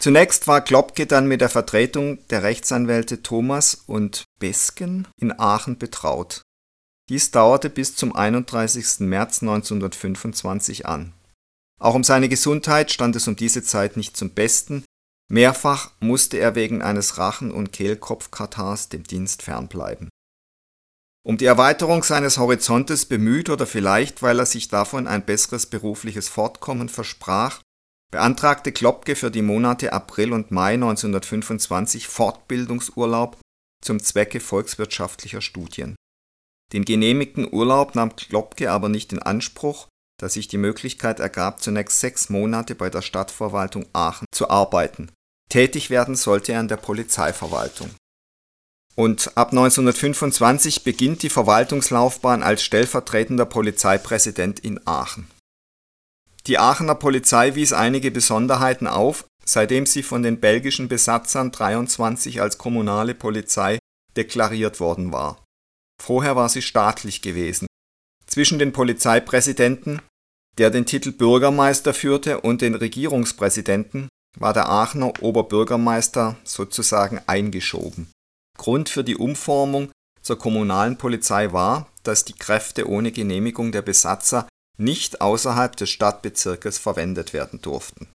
Zunächst 0.05 0.45
war 0.45 0.62
Globke 0.62 1.07
dann 1.07 1.27
mit 1.27 1.41
der 1.41 1.50
Vertretung 1.50 2.27
der 2.27 2.43
Rechtsanwälte 2.43 3.24
Thomas 3.24 3.74
und 3.74 4.25
Besken 4.39 5.07
in 5.17 5.31
Aachen 5.39 5.79
betraut. 5.79 6.43
Dies 7.09 7.31
dauerte 7.31 7.69
bis 7.69 7.95
zum 7.95 8.15
31. 8.15 9.00
März 9.00 9.41
1925 9.41 10.85
an. 10.85 11.13
Auch 11.79 11.96
um 11.96 12.03
seine 12.03 12.29
Gesundheit 12.29 12.91
stand 12.91 13.15
es 13.15 13.27
um 13.27 13.36
diese 13.36 13.63
Zeit 13.63 13.98
nicht 13.98 14.15
zum 14.15 14.32
Besten, 14.32 14.84
Mehrfach 15.27 15.91
musste 16.00 16.38
er 16.38 16.55
wegen 16.55 16.82
eines 16.82 17.17
Rachen- 17.17 17.51
und 17.51 17.72
Kehlkopfkatars 17.72 18.89
dem 18.89 19.03
Dienst 19.03 19.41
fernbleiben. 19.41 20.10
Um 21.25 21.38
die 21.38 21.46
Erweiterung 21.46 22.03
seines 22.03 22.38
Horizontes 22.38 23.08
bemüht 23.08 23.50
oder 23.50 23.65
vielleicht, 23.65 24.22
weil 24.22 24.38
er 24.38 24.46
sich 24.46 24.67
davon 24.67 25.08
ein 25.08 25.25
besseres 25.25 25.65
berufliches 25.65 26.29
Fortkommen 26.29 26.88
versprach, 26.88 27.62
beantragte 28.12 28.72
Klopke 28.72 29.15
für 29.15 29.32
die 29.32 29.41
Monate 29.41 29.91
April 29.91 30.34
und 30.34 30.51
Mai 30.51 30.75
1925 30.75 32.08
Fortbildungsurlaub 32.08 33.39
zum 33.84 34.01
Zwecke 34.01 34.39
volkswirtschaftlicher 34.39 35.41
Studien. 35.41 35.96
Den 36.72 36.86
genehmigten 36.86 37.51
Urlaub 37.51 37.96
nahm 37.96 38.15
Klopke 38.15 38.72
aber 38.72 38.89
nicht 38.89 39.12
in 39.12 39.20
Anspruch, 39.20 39.88
da 40.17 40.29
sich 40.29 40.48
die 40.48 40.57
Möglichkeit 40.57 41.19
ergab, 41.19 41.62
zunächst 41.62 42.00
sechs 42.00 42.29
Monate 42.29 42.75
bei 42.75 42.89
der 42.89 43.01
Stadtverwaltung 43.01 43.86
Aachen 43.93 44.25
zu 44.31 44.50
arbeiten. 44.50 45.12
Tätig 45.50 45.89
werden 45.89 46.15
sollte 46.15 46.53
er 46.53 46.62
in 46.62 46.67
der 46.67 46.77
Polizeiverwaltung. 46.77 47.91
Und 48.95 49.38
ab 49.38 49.50
1925 49.50 50.84
beginnt 50.84 51.22
die 51.22 51.29
Verwaltungslaufbahn 51.29 52.43
als 52.43 52.63
stellvertretender 52.63 53.45
Polizeipräsident 53.45 54.62
in 54.62 54.79
Aachen. 54.88 55.29
Die 56.48 56.57
Aachener 56.60 56.95
Polizei 56.95 57.55
wies 57.55 57.74
einige 57.74 58.12
Besonderheiten 58.12 58.88
auf, 58.88 59.25
seitdem 59.43 59.86
sie 59.86 60.03
von 60.03 60.24
den 60.24 60.39
belgischen 60.39 60.88
Besatzern 60.88 61.51
23 61.51 62.41
als 62.41 62.57
kommunale 62.57 63.15
Polizei 63.15 63.79
deklariert 64.15 64.79
worden 64.79 65.12
war. 65.12 65.43
Vorher 66.01 66.36
war 66.36 66.50
sie 66.50 66.62
staatlich 66.62 67.22
gewesen. 67.22 67.67
Zwischen 68.36 68.60
den 68.60 68.74
Polizeipräsidenten, 68.74 70.01
der 70.58 70.70
den 70.70 70.86
Titel 70.86 71.13
Bürgermeister 71.13 71.94
führte, 71.94 72.42
und 72.42 72.62
den 72.62 72.75
Regierungspräsidenten 72.75 74.10
war 74.38 74.51
der 74.51 74.68
Aachener 74.68 75.13
Oberbürgermeister 75.22 76.36
sozusagen 76.44 77.22
eingeschoben. 77.27 78.12
Grund 78.58 78.89
für 78.89 79.06
die 79.06 79.15
Umformung 79.15 79.89
zur 80.22 80.38
kommunalen 80.38 80.98
Polizei 80.98 81.54
war, 81.54 81.88
dass 82.04 82.25
die 82.25 82.34
Kräfte 82.34 82.89
ohne 82.89 83.13
Genehmigung 83.13 83.72
der 83.72 83.84
Besatzer 83.84 84.50
nicht 84.77 85.22
außerhalb 85.22 85.74
des 85.77 85.89
Stadtbezirkes 85.92 86.77
verwendet 86.77 87.32
werden 87.32 87.62
durften. 87.62 88.10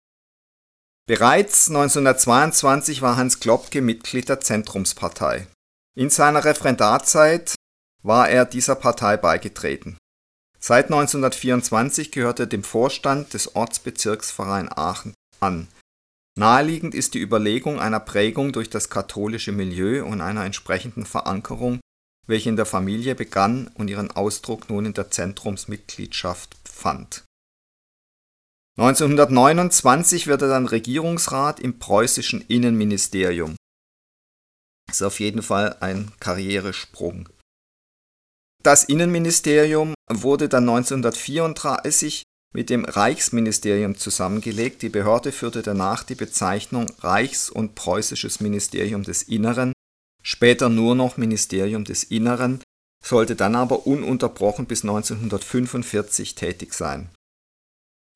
Bereits 1.06 1.68
1922 1.68 3.02
war 3.02 3.16
Hans 3.16 3.38
Klopke 3.38 3.80
Mitglied 3.82 4.28
der 4.28 4.40
Zentrumspartei. 4.40 5.46
In 5.96 6.10
seiner 6.10 6.44
Referendarzeit 6.44 7.54
war 8.02 8.28
er 8.28 8.46
dieser 8.46 8.74
Partei 8.74 9.16
beigetreten. 9.16 9.96
Seit 10.60 10.86
1924 10.86 12.10
gehörte 12.10 12.44
er 12.44 12.46
dem 12.46 12.64
Vorstand 12.64 13.32
des 13.34 13.54
Ortsbezirksverein 13.54 14.68
Aachen 14.70 15.14
an. 15.40 15.68
Naheliegend 16.38 16.94
ist 16.94 17.14
die 17.14 17.20
Überlegung 17.20 17.80
einer 17.80 18.00
Prägung 18.00 18.52
durch 18.52 18.70
das 18.70 18.90
katholische 18.90 19.52
Milieu 19.52 20.04
und 20.04 20.20
einer 20.20 20.44
entsprechenden 20.44 21.06
Verankerung, 21.06 21.80
welche 22.26 22.48
in 22.48 22.56
der 22.56 22.66
Familie 22.66 23.14
begann 23.14 23.68
und 23.74 23.88
ihren 23.88 24.10
Ausdruck 24.10 24.68
nun 24.68 24.86
in 24.86 24.94
der 24.94 25.10
Zentrumsmitgliedschaft 25.10 26.56
fand. 26.64 27.24
1929 28.78 30.28
wird 30.28 30.42
er 30.42 30.48
dann 30.48 30.66
Regierungsrat 30.66 31.58
im 31.58 31.80
preußischen 31.80 32.42
Innenministerium. 32.42 33.56
Ist 34.88 35.02
auf 35.02 35.18
jeden 35.18 35.42
Fall 35.42 35.76
ein 35.80 36.12
Karrieresprung. 36.20 37.28
Das 38.62 38.84
Innenministerium 38.84 39.94
wurde 40.10 40.48
dann 40.48 40.68
1934 40.68 42.22
mit 42.54 42.70
dem 42.70 42.84
Reichsministerium 42.84 43.96
zusammengelegt. 43.96 44.82
Die 44.82 44.88
Behörde 44.88 45.32
führte 45.32 45.62
danach 45.62 46.02
die 46.02 46.14
Bezeichnung 46.14 46.86
Reichs- 47.00 47.50
und 47.50 47.74
Preußisches 47.74 48.40
Ministerium 48.40 49.04
des 49.04 49.22
Inneren, 49.22 49.72
später 50.22 50.68
nur 50.68 50.94
noch 50.94 51.16
Ministerium 51.16 51.84
des 51.84 52.04
Inneren, 52.04 52.62
sollte 53.04 53.36
dann 53.36 53.54
aber 53.54 53.86
ununterbrochen 53.86 54.66
bis 54.66 54.82
1945 54.82 56.34
tätig 56.34 56.74
sein. 56.74 57.10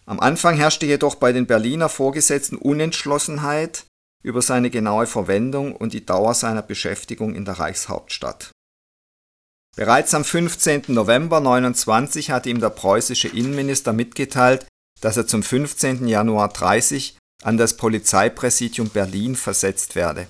Am 0.05 0.19
Anfang 0.19 0.57
herrschte 0.57 0.87
jedoch 0.87 1.15
bei 1.15 1.33
den 1.33 1.47
Berliner 1.47 1.89
Vorgesetzten 1.89 2.57
Unentschlossenheit 2.57 3.85
über 4.25 4.43
seine 4.43 4.71
genaue 4.71 5.07
Verwendung 5.07 5.77
und 5.77 5.93
die 5.93 6.05
Dauer 6.05 6.35
seiner 6.35 6.63
Beschäftigung 6.63 7.35
in 7.35 7.45
der 7.45 7.61
Reichshauptstadt. 7.61 8.51
Bereits 9.75 10.12
am 10.12 10.25
15. 10.25 10.85
November 10.88 11.38
1929 11.38 12.31
hatte 12.31 12.50
ihm 12.50 12.61
der 12.61 12.71
preußische 12.71 13.29
Innenminister 13.29 13.93
mitgeteilt, 13.93 14.67
dass 15.00 15.17
er 15.17 15.26
zum 15.26 15.43
15. 15.43 16.07
Januar 16.07 16.49
30 16.49 17.17
an 17.43 17.57
das 17.57 17.76
Polizeipräsidium 17.76 18.91
Berlin 18.91 19.35
versetzt 19.35 19.95
werde. 19.95 20.29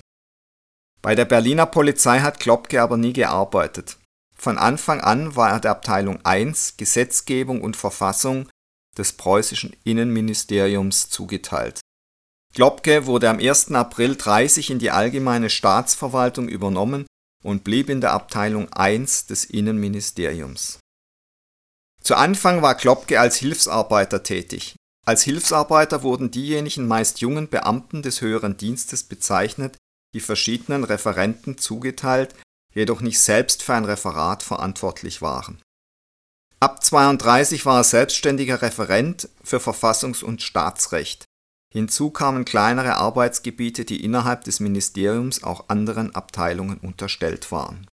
Bei 1.01 1.15
der 1.15 1.25
Berliner 1.25 1.65
Polizei 1.65 2.21
hat 2.21 2.39
Klopke 2.39 2.81
aber 2.81 2.95
nie 2.95 3.11
gearbeitet. 3.11 3.97
Von 4.35 4.57
Anfang 4.57 5.01
an 5.01 5.35
war 5.35 5.51
er 5.51 5.59
der 5.59 5.71
Abteilung 5.71 6.19
1 6.23 6.77
Gesetzgebung 6.77 7.61
und 7.61 7.75
Verfassung 7.75 8.49
des 8.97 9.13
preußischen 9.13 9.75
Innenministeriums 9.83 11.09
zugeteilt. 11.09 11.81
Klopke 12.53 13.07
wurde 13.07 13.29
am 13.29 13.39
1. 13.39 13.71
April 13.71 14.15
30 14.15 14.69
in 14.69 14.79
die 14.79 14.91
allgemeine 14.91 15.49
Staatsverwaltung 15.49 16.47
übernommen 16.47 17.05
und 17.43 17.63
blieb 17.63 17.89
in 17.89 18.01
der 18.01 18.13
Abteilung 18.13 18.71
1 18.73 19.27
des 19.27 19.45
Innenministeriums. 19.45 20.79
Zu 22.01 22.15
Anfang 22.15 22.61
war 22.61 22.75
Klopke 22.75 23.19
als 23.19 23.37
Hilfsarbeiter 23.37 24.23
tätig. 24.23 24.75
Als 25.05 25.23
Hilfsarbeiter 25.23 26.01
wurden 26.01 26.31
diejenigen 26.31 26.87
meist 26.87 27.19
jungen 27.19 27.49
Beamten 27.49 28.01
des 28.01 28.21
höheren 28.21 28.57
Dienstes 28.57 29.03
bezeichnet, 29.03 29.77
die 30.13 30.21
verschiedenen 30.21 30.83
Referenten 30.83 31.57
zugeteilt, 31.57 32.35
jedoch 32.73 33.01
nicht 33.01 33.19
selbst 33.19 33.63
für 33.63 33.73
ein 33.73 33.85
Referat 33.85 34.43
verantwortlich 34.43 35.21
waren. 35.21 35.61
Ab 36.59 36.83
32 36.83 37.65
war 37.65 37.79
er 37.79 37.83
selbstständiger 37.83 38.61
Referent 38.61 39.27
für 39.43 39.57
Verfassungs- 39.57 40.23
und 40.23 40.41
Staatsrecht. 40.41 41.25
Hinzu 41.73 42.11
kamen 42.11 42.45
kleinere 42.45 42.97
Arbeitsgebiete, 42.97 43.83
die 43.83 44.03
innerhalb 44.03 44.43
des 44.43 44.59
Ministeriums 44.59 45.43
auch 45.43 45.69
anderen 45.69 46.13
Abteilungen 46.13 46.77
unterstellt 46.77 47.51
waren. 47.51 47.87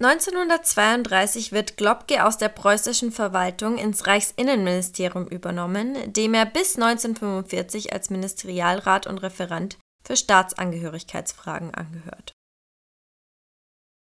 (1932) 0.00 1.52
wird 1.52 1.76
Globke 1.76 2.26
aus 2.26 2.36
der 2.36 2.48
preußischen 2.48 3.12
Verwaltung 3.12 3.78
ins 3.78 4.08
Reichsinnenministerium 4.08 5.28
übernommen, 5.28 6.12
dem 6.12 6.34
er 6.34 6.44
bis 6.44 6.74
1945 6.74 7.92
als 7.92 8.10
Ministerialrat 8.10 9.06
und 9.06 9.18
Referent 9.18 9.78
für 10.04 10.16
Staatsangehörigkeitsfragen 10.16 11.72
angehört 11.72 12.34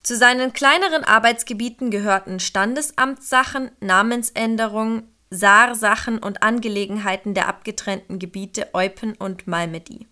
zu 0.09 0.17
seinen 0.17 0.53
kleineren 0.53 1.03
Arbeitsgebieten 1.03 1.91
gehörten 1.91 2.39
Standesamtssachen, 2.39 3.69
Namensänderung, 3.79 5.03
Saarsachen 5.29 6.17
und 6.17 6.41
Angelegenheiten 6.41 7.35
der 7.35 7.47
abgetrennten 7.47 8.17
Gebiete 8.17 8.73
Eupen 8.73 9.13
und 9.13 9.45
Malmedy. 9.45 10.07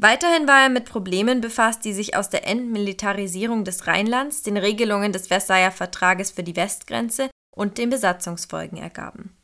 Weiterhin 0.00 0.46
war 0.46 0.62
er 0.62 0.68
mit 0.68 0.84
Problemen 0.84 1.40
befasst, 1.40 1.84
die 1.84 1.92
sich 1.92 2.14
aus 2.14 2.30
der 2.30 2.46
Entmilitarisierung 2.46 3.64
des 3.64 3.88
Rheinlands, 3.88 4.44
den 4.44 4.56
Regelungen 4.56 5.12
des 5.12 5.26
Versailler 5.26 5.72
Vertrages 5.72 6.30
für 6.30 6.44
die 6.44 6.54
Westgrenze 6.54 7.28
und 7.52 7.76
den 7.76 7.90
Besatzungsfolgen 7.90 8.78
ergaben. 8.78 9.36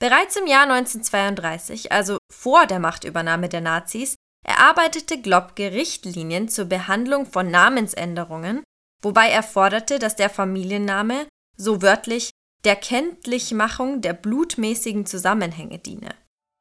Bereits 0.00 0.34
im 0.34 0.48
Jahr 0.48 0.64
1932, 0.64 1.92
also 1.92 2.18
vor 2.28 2.66
der 2.66 2.80
Machtübernahme 2.80 3.48
der 3.48 3.60
Nazis, 3.60 4.16
erarbeitete 4.44 5.20
Globke 5.20 5.72
Richtlinien 5.72 6.48
zur 6.48 6.66
Behandlung 6.66 7.26
von 7.26 7.50
Namensänderungen, 7.50 8.62
wobei 9.02 9.28
er 9.28 9.42
forderte, 9.42 9.98
dass 9.98 10.16
der 10.16 10.30
Familienname, 10.30 11.26
so 11.56 11.82
wörtlich, 11.82 12.30
der 12.64 12.76
Kenntlichmachung 12.76 14.00
der 14.00 14.12
blutmäßigen 14.12 15.06
Zusammenhänge 15.06 15.78
diene. 15.78 16.14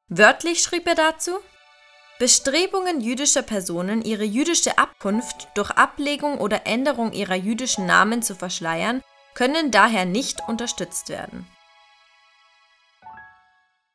Wörtlich 0.10 0.62
schrieb 0.62 0.88
er 0.88 0.96
dazu: 0.96 1.32
Bestrebungen 2.20 3.02
jüdischer 3.02 3.42
Personen, 3.42 4.02
ihre 4.02 4.24
jüdische 4.24 4.78
Abkunft 4.78 5.48
durch 5.56 5.72
Ablegung 5.72 6.40
oder 6.40 6.66
Änderung 6.66 7.12
ihrer 7.14 7.36
jüdischen 7.36 7.86
Namen 7.86 8.22
zu 8.22 8.36
verschleiern, 8.36 9.02
können 9.34 9.72
daher 9.72 10.06
nicht 10.06 10.42
unterstützt 10.48 11.10
werden 11.10 11.48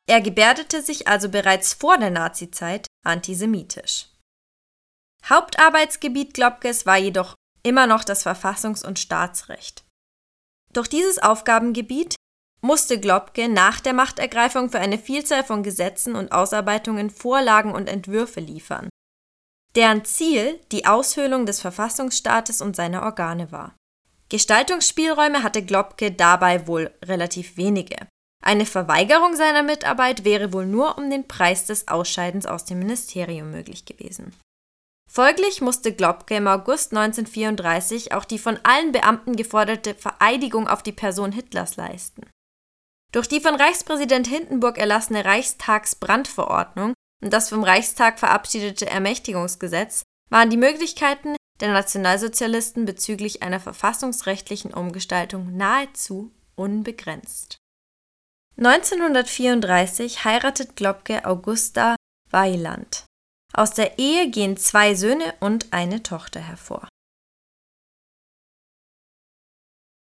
er 0.09 0.21
gebärdete 0.21 0.81
sich 0.81 1.07
also 1.07 1.29
bereits 1.29 1.73
vor 1.73 1.99
der 1.99 2.09
Nazizeit 2.09 2.87
antisemitisch. 3.05 4.07
Hauptarbeitsgebiet 5.23 6.33
Globkes 6.33 6.87
war 6.87 6.97
jedoch 6.97 7.35
immer 7.61 7.85
noch 7.85 8.03
das 8.03 8.25
Verfassungs- 8.25 8.83
und 8.85 8.97
Staatsrecht. 8.97 9.83
Durch 10.73 10.87
dieses 10.87 11.19
Aufgabengebiet 11.19 12.15
musste 12.61 12.99
Globke 12.99 13.49
nach 13.49 13.79
der 13.79 13.93
Machtergreifung 13.93 14.71
für 14.71 14.79
eine 14.79 14.97
Vielzahl 14.97 15.43
von 15.43 15.61
Gesetzen 15.61 16.15
und 16.15 16.31
Ausarbeitungen 16.31 17.11
Vorlagen 17.11 17.73
und 17.73 17.87
Entwürfe 17.87 18.39
liefern, 18.39 18.89
deren 19.75 20.05
Ziel 20.05 20.59
die 20.71 20.87
Aushöhlung 20.87 21.45
des 21.45 21.61
Verfassungsstaates 21.61 22.61
und 22.61 22.75
seiner 22.75 23.03
Organe 23.03 23.51
war. 23.51 23.75
Gestaltungsspielräume 24.29 25.43
hatte 25.43 25.63
Globke 25.63 26.11
dabei 26.11 26.65
wohl 26.65 26.91
relativ 27.05 27.57
wenige. 27.57 28.07
Eine 28.41 28.65
Verweigerung 28.65 29.35
seiner 29.35 29.63
Mitarbeit 29.63 30.23
wäre 30.23 30.53
wohl 30.53 30.65
nur 30.65 30.97
um 30.97 31.09
den 31.09 31.27
Preis 31.27 31.65
des 31.65 31.87
Ausscheidens 31.87 32.45
aus 32.45 32.65
dem 32.65 32.79
Ministerium 32.79 33.51
möglich 33.51 33.85
gewesen. 33.85 34.33
Folglich 35.11 35.59
musste 35.61 35.93
Globke 35.93 36.35
im 36.35 36.47
August 36.47 36.93
1934 36.93 38.13
auch 38.13 38.25
die 38.25 38.37
von 38.37 38.59
allen 38.63 38.91
Beamten 38.91 39.35
geforderte 39.35 39.95
Vereidigung 39.95 40.67
auf 40.67 40.83
die 40.83 40.91
Person 40.91 41.31
Hitlers 41.31 41.77
leisten. 41.77 42.29
Durch 43.11 43.27
die 43.27 43.41
von 43.41 43.55
Reichspräsident 43.55 44.27
Hindenburg 44.27 44.77
erlassene 44.77 45.25
Reichstagsbrandverordnung 45.25 46.93
und 47.23 47.33
das 47.33 47.49
vom 47.49 47.63
Reichstag 47.63 48.19
verabschiedete 48.19 48.87
Ermächtigungsgesetz 48.87 50.03
waren 50.29 50.51
die 50.51 50.57
Möglichkeiten 50.57 51.35
der 51.59 51.73
Nationalsozialisten 51.73 52.85
bezüglich 52.85 53.41
einer 53.41 53.59
verfassungsrechtlichen 53.59 54.73
Umgestaltung 54.73 55.57
nahezu 55.57 56.31
unbegrenzt. 56.55 57.57
1934 58.61 60.25
heiratet 60.25 60.75
Globke 60.75 61.23
Augusta 61.25 61.95
Weiland. 62.29 63.05
Aus 63.53 63.71
der 63.71 63.97
Ehe 63.97 64.29
gehen 64.29 64.57
zwei 64.57 64.95
Söhne 64.95 65.33
und 65.39 65.67
eine 65.71 66.03
Tochter 66.03 66.41
hervor. 66.41 66.89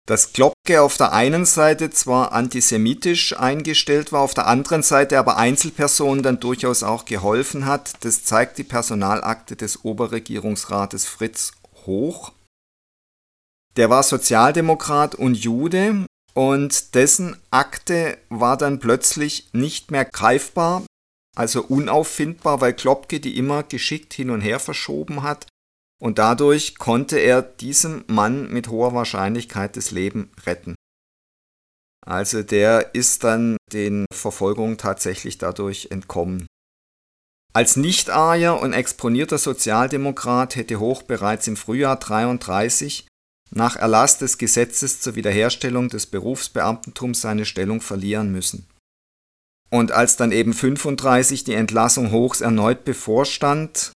Dass 0.09 0.33
Globke 0.33 0.83
auf 0.83 0.97
der 0.97 1.13
einen 1.13 1.45
Seite 1.45 1.91
zwar 1.91 2.33
antisemitisch 2.33 3.39
eingestellt 3.39 4.11
war, 4.11 4.23
auf 4.23 4.35
der 4.35 4.49
anderen 4.49 4.83
Seite 4.83 5.21
aber 5.21 5.37
Einzelpersonen 5.37 6.25
dann 6.25 6.41
durchaus 6.41 6.83
auch 6.83 7.05
geholfen 7.05 7.65
hat, 7.65 8.05
das 8.05 8.25
zeigt 8.25 8.59
die 8.59 8.65
Personalakte 8.65 9.55
des 9.55 9.85
Oberregierungsrates 9.85 11.07
Fritz 11.07 11.53
Hoch. 11.87 12.33
Der 13.77 13.89
war 13.89 14.03
Sozialdemokrat 14.03 15.15
und 15.15 15.37
Jude 15.37 16.07
und 16.35 16.95
dessen 16.95 17.37
Akte 17.51 18.19
war 18.29 18.57
dann 18.57 18.79
plötzlich 18.79 19.49
nicht 19.53 19.91
mehr 19.91 20.05
greifbar, 20.05 20.85
also 21.37 21.63
unauffindbar, 21.63 22.61
weil 22.61 22.75
Klopke 22.75 23.21
die 23.21 23.37
immer 23.37 23.63
geschickt 23.63 24.15
hin 24.15 24.31
und 24.31 24.41
her 24.41 24.61
verschoben 24.61 25.23
hat 25.23 25.47
und 26.01 26.19
dadurch 26.19 26.79
konnte 26.79 27.19
er 27.19 27.43
diesem 27.43 28.05
Mann 28.07 28.51
mit 28.51 28.69
hoher 28.69 28.95
Wahrscheinlichkeit 28.95 29.77
das 29.77 29.91
Leben 29.91 30.31
retten. 30.47 30.75
Also 32.07 32.43
der 32.43 32.95
ist 32.95 33.25
dann 33.25 33.57
den 33.73 34.07
Verfolgungen 34.13 34.79
tatsächlich 34.79 35.39
dadurch 35.39 35.89
entkommen. 35.91 36.47
Als 37.53 37.77
Nicht-Arier 37.77 38.61
und 38.61 38.73
exponierter 38.73 39.39
Sozialdemokrat 39.39 40.57
hätte 40.57 40.79
Hoch 40.79 41.03
bereits 41.03 41.47
im 41.49 41.57
Frühjahr 41.57 41.97
33 41.97 43.07
nach 43.51 43.77
Erlass 43.77 44.19
des 44.19 44.39
Gesetzes 44.39 45.01
zur 45.01 45.15
Wiederherstellung 45.15 45.89
des 45.89 46.07
Berufsbeamtentums 46.07 47.21
seine 47.21 47.45
Stellung 47.45 47.81
verlieren 47.81 48.31
müssen. 48.33 48.67
Und 49.71 49.93
als 49.93 50.17
dann 50.17 50.33
eben 50.33 50.55
35 50.55 51.45
die 51.45 51.55
Entlassung 51.55 52.11
Hochs 52.11 52.41
erneut 52.41 52.85
bevorstand, 52.85 53.93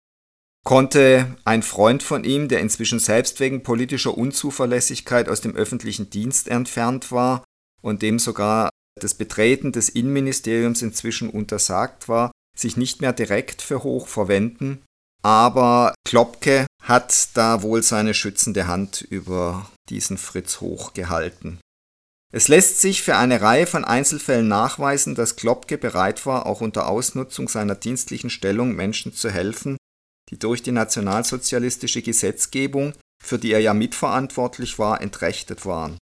konnte 0.63 1.35
ein 1.43 1.63
Freund 1.63 2.03
von 2.03 2.23
ihm, 2.23 2.47
der 2.47 2.59
inzwischen 2.59 2.99
selbst 2.99 3.39
wegen 3.39 3.63
politischer 3.63 4.17
Unzuverlässigkeit 4.17 5.29
aus 5.29 5.41
dem 5.41 5.55
öffentlichen 5.55 6.09
Dienst 6.09 6.47
entfernt 6.47 7.11
war 7.11 7.43
und 7.81 8.01
dem 8.01 8.19
sogar 8.19 8.69
das 8.99 9.15
Betreten 9.15 9.71
des 9.71 9.89
Innenministeriums 9.89 10.81
inzwischen 10.81 11.29
untersagt 11.29 12.09
war, 12.09 12.31
sich 12.57 12.77
nicht 12.77 13.01
mehr 13.01 13.13
direkt 13.13 13.61
für 13.61 13.83
Hoch 13.83 14.07
verwenden, 14.07 14.83
aber 15.21 15.93
Klopke 16.05 16.65
hat 16.81 17.29
da 17.35 17.61
wohl 17.61 17.83
seine 17.83 18.13
schützende 18.13 18.67
Hand 18.67 19.01
über 19.01 19.69
diesen 19.89 20.17
Fritz 20.17 20.61
Hoch 20.61 20.93
gehalten. 20.93 21.59
Es 22.33 22.47
lässt 22.47 22.79
sich 22.79 23.01
für 23.01 23.17
eine 23.17 23.41
Reihe 23.41 23.67
von 23.67 23.83
Einzelfällen 23.83 24.47
nachweisen, 24.47 25.15
dass 25.15 25.35
Klopke 25.35 25.77
bereit 25.77 26.25
war, 26.25 26.45
auch 26.45 26.61
unter 26.61 26.87
Ausnutzung 26.87 27.49
seiner 27.49 27.75
dienstlichen 27.75 28.29
Stellung 28.29 28.73
Menschen 28.73 29.13
zu 29.13 29.29
helfen, 29.29 29.77
die 30.29 30.39
durch 30.39 30.63
die 30.63 30.71
nationalsozialistische 30.71 32.01
Gesetzgebung, 32.01 32.93
für 33.21 33.37
die 33.37 33.51
er 33.51 33.59
ja 33.59 33.73
mitverantwortlich 33.73 34.79
war, 34.79 35.01
entrechtet 35.01 35.65
waren. 35.65 35.97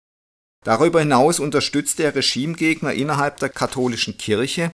Darüber 0.65 1.01
hinaus 1.01 1.41
unterstützte 1.41 2.05
er 2.05 2.15
Regimegegner 2.15 2.95
innerhalb 2.95 3.39
der 3.39 3.51
katholischen 3.51 4.17
Kirche, 4.17 4.71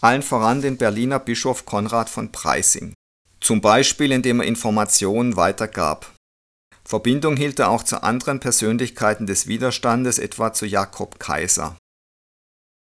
allen 0.00 0.22
voran 0.22 0.62
den 0.62 0.76
Berliner 0.76 1.18
Bischof 1.18 1.66
Konrad 1.66 2.08
von 2.08 2.30
Preissing, 2.30 2.94
zum 3.42 3.60
Beispiel 3.60 4.12
indem 4.12 4.40
er 4.40 4.46
Informationen 4.46 5.36
weitergab. 5.36 6.12
Verbindung 6.84 7.36
hielt 7.36 7.58
er 7.58 7.70
auch 7.70 7.82
zu 7.82 8.02
anderen 8.02 8.40
Persönlichkeiten 8.40 9.26
des 9.26 9.46
Widerstandes, 9.46 10.18
etwa 10.18 10.52
zu 10.52 10.66
Jakob 10.66 11.18
Kaiser. 11.18 11.76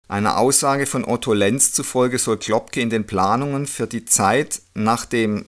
Einer 0.08 0.38
Aussage 0.38 0.86
von 0.86 1.04
Otto 1.04 1.32
Lenz 1.32 1.72
zufolge 1.72 2.18
soll 2.18 2.38
Klopke 2.38 2.80
in 2.80 2.90
den 2.90 3.06
Planungen 3.06 3.66
für 3.66 3.86
die 3.86 4.04
Zeit 4.04 4.62
nach 4.74 5.06
dem 5.06 5.46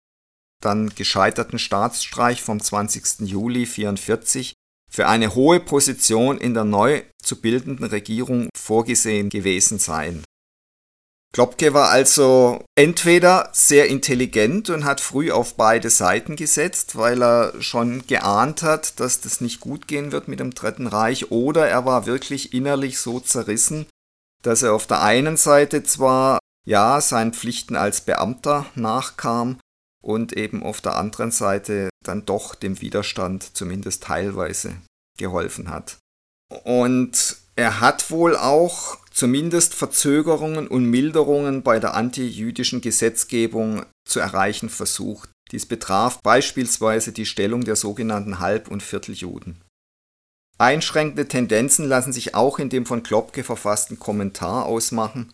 dann 0.62 0.90
gescheiterten 0.96 1.60
Staatsstreich 1.60 2.42
vom 2.42 2.62
20. 2.62 3.28
Juli 3.28 3.64
1944 3.64 4.54
für 4.90 5.08
eine 5.08 5.36
hohe 5.36 5.60
Position 5.60 6.38
in 6.38 6.54
der 6.54 6.64
neu 6.64 7.04
zu 7.22 7.42
bildenden 7.42 7.86
Regierung 7.86 8.50
vorgesehen 8.56 9.30
gewesen 9.30 9.78
sein. 9.78 10.24
Klopke 11.36 11.74
war 11.74 11.90
also 11.90 12.64
entweder 12.76 13.50
sehr 13.52 13.90
intelligent 13.90 14.70
und 14.70 14.86
hat 14.86 15.02
früh 15.02 15.34
auf 15.34 15.56
beide 15.56 15.90
Seiten 15.90 16.38
gesetzt, 16.38 16.96
weil 16.96 17.22
er 17.22 17.62
schon 17.62 18.08
geahnt 18.08 18.64
hat, 18.64 19.02
dass 19.02 19.20
das 19.20 19.42
nicht 19.42 19.60
gut 19.60 19.86
gehen 19.90 20.14
wird 20.14 20.30
mit 20.30 20.40
dem 20.40 20.56
Dritten 20.56 20.88
Reich, 20.88 21.32
oder 21.32 21.68
er 21.68 21.86
war 21.86 22.06
wirklich 22.06 22.54
innerlich 22.54 23.00
so 23.00 23.20
zerrissen, 23.20 23.86
dass 24.44 24.64
er 24.64 24.74
auf 24.74 24.88
der 24.88 25.02
einen 25.02 25.36
Seite 25.36 25.84
zwar 25.84 26.40
ja 26.66 27.02
seinen 27.02 27.34
Pflichten 27.34 27.76
als 27.76 28.00
Beamter 28.00 28.66
nachkam 28.76 29.60
und 30.02 30.32
eben 30.32 30.64
auf 30.64 30.80
der 30.80 30.96
anderen 30.96 31.32
Seite 31.32 31.90
dann 32.02 32.26
doch 32.26 32.56
dem 32.56 32.80
Widerstand 32.80 33.58
zumindest 33.58 34.04
teilweise 34.04 34.78
geholfen 35.18 35.70
hat. 35.70 35.98
Und 36.64 37.36
er 37.58 37.82
hat 37.82 38.10
wohl 38.10 38.38
auch 38.38 39.00
zumindest 39.16 39.74
Verzögerungen 39.74 40.68
und 40.68 40.86
Milderungen 40.86 41.64
bei 41.64 41.80
der 41.80 41.94
antijüdischen 41.94 42.82
Gesetzgebung 42.82 43.86
zu 44.06 44.20
erreichen 44.20 44.70
versucht. 44.70 45.30
Dies 45.52 45.66
betraf 45.66 46.22
beispielsweise 46.22 47.14
die 47.14 47.26
Stellung 47.26 47.64
der 47.64 47.78
sogenannten 47.78 48.40
Halb- 48.40 48.68
und 48.68 48.84
Vierteljuden. 48.84 49.62
Einschränkende 50.58 51.28
Tendenzen 51.28 51.88
lassen 51.88 52.14
sich 52.14 52.36
auch 52.36 52.60
in 52.60 52.70
dem 52.70 52.86
von 52.86 53.04
Klopke 53.04 53.44
verfassten 53.44 54.00
Kommentar 54.00 54.66
ausmachen. 54.66 55.34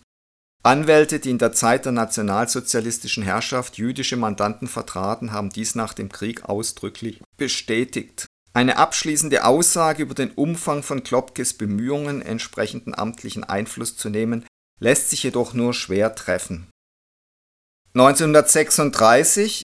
Anwälte, 0.64 1.20
die 1.20 1.32
in 1.32 1.40
der 1.40 1.54
Zeit 1.54 1.86
der 1.86 1.92
nationalsozialistischen 1.92 3.24
Herrschaft 3.24 3.78
jüdische 3.78 4.16
Mandanten 4.16 4.68
vertraten, 4.68 5.32
haben 5.32 5.50
dies 5.50 5.74
nach 5.74 5.94
dem 5.94 6.10
Krieg 6.10 6.46
ausdrücklich 6.46 7.22
bestätigt. 7.38 8.28
Eine 8.54 8.78
abschließende 8.78 9.46
Aussage 9.46 10.04
über 10.04 10.14
den 10.14 10.32
Umfang 10.32 10.84
von 10.84 11.04
Klopkes 11.04 11.54
Bemühungen, 11.54 12.22
entsprechenden 12.22 12.94
amtlichen 12.94 13.44
Einfluss 13.44 13.96
zu 13.96 14.10
nehmen, 14.10 14.46
lässt 14.80 15.10
sich 15.10 15.24
jedoch 15.24 15.54
nur 15.54 15.74
schwer 15.74 16.16
treffen. 16.16 16.70
1936 17.94 19.64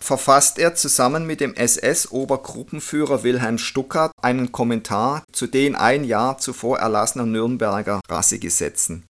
verfasst 0.00 0.58
er 0.58 0.74
zusammen 0.74 1.26
mit 1.26 1.40
dem 1.40 1.54
SS-Obergruppenführer 1.54 3.24
Wilhelm 3.24 3.58
Stuckert 3.58 4.12
einen 4.22 4.52
Kommentar 4.52 5.24
zu 5.32 5.46
den 5.46 5.74
ein 5.74 6.04
Jahr 6.04 6.38
zuvor 6.38 6.78
erlassenen 6.78 7.32
Nürnberger 7.32 8.00
Rassegesetzen. 8.08 9.06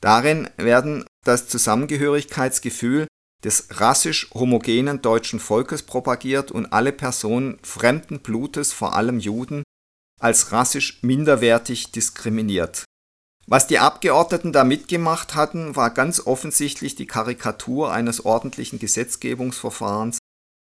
Darin 0.00 0.50
werden 0.56 1.04
das 1.24 1.48
Zusammengehörigkeitsgefühl 1.48 3.06
des 3.44 3.66
rassisch 3.70 4.30
homogenen 4.34 5.02
deutschen 5.02 5.40
Volkes 5.40 5.82
propagiert 5.82 6.50
und 6.50 6.72
alle 6.72 6.92
Personen 6.92 7.58
fremden 7.62 8.20
Blutes, 8.20 8.72
vor 8.72 8.94
allem 8.94 9.18
Juden, 9.18 9.62
als 10.20 10.52
rassisch 10.52 11.02
minderwertig 11.02 11.90
diskriminiert. 11.90 12.84
Was 13.46 13.66
die 13.66 13.80
Abgeordneten 13.80 14.52
da 14.52 14.62
mitgemacht 14.62 15.34
hatten, 15.34 15.74
war 15.74 15.90
ganz 15.90 16.20
offensichtlich 16.26 16.94
die 16.94 17.06
Karikatur 17.06 17.92
eines 17.92 18.24
ordentlichen 18.24 18.78
Gesetzgebungsverfahrens, 18.78 20.18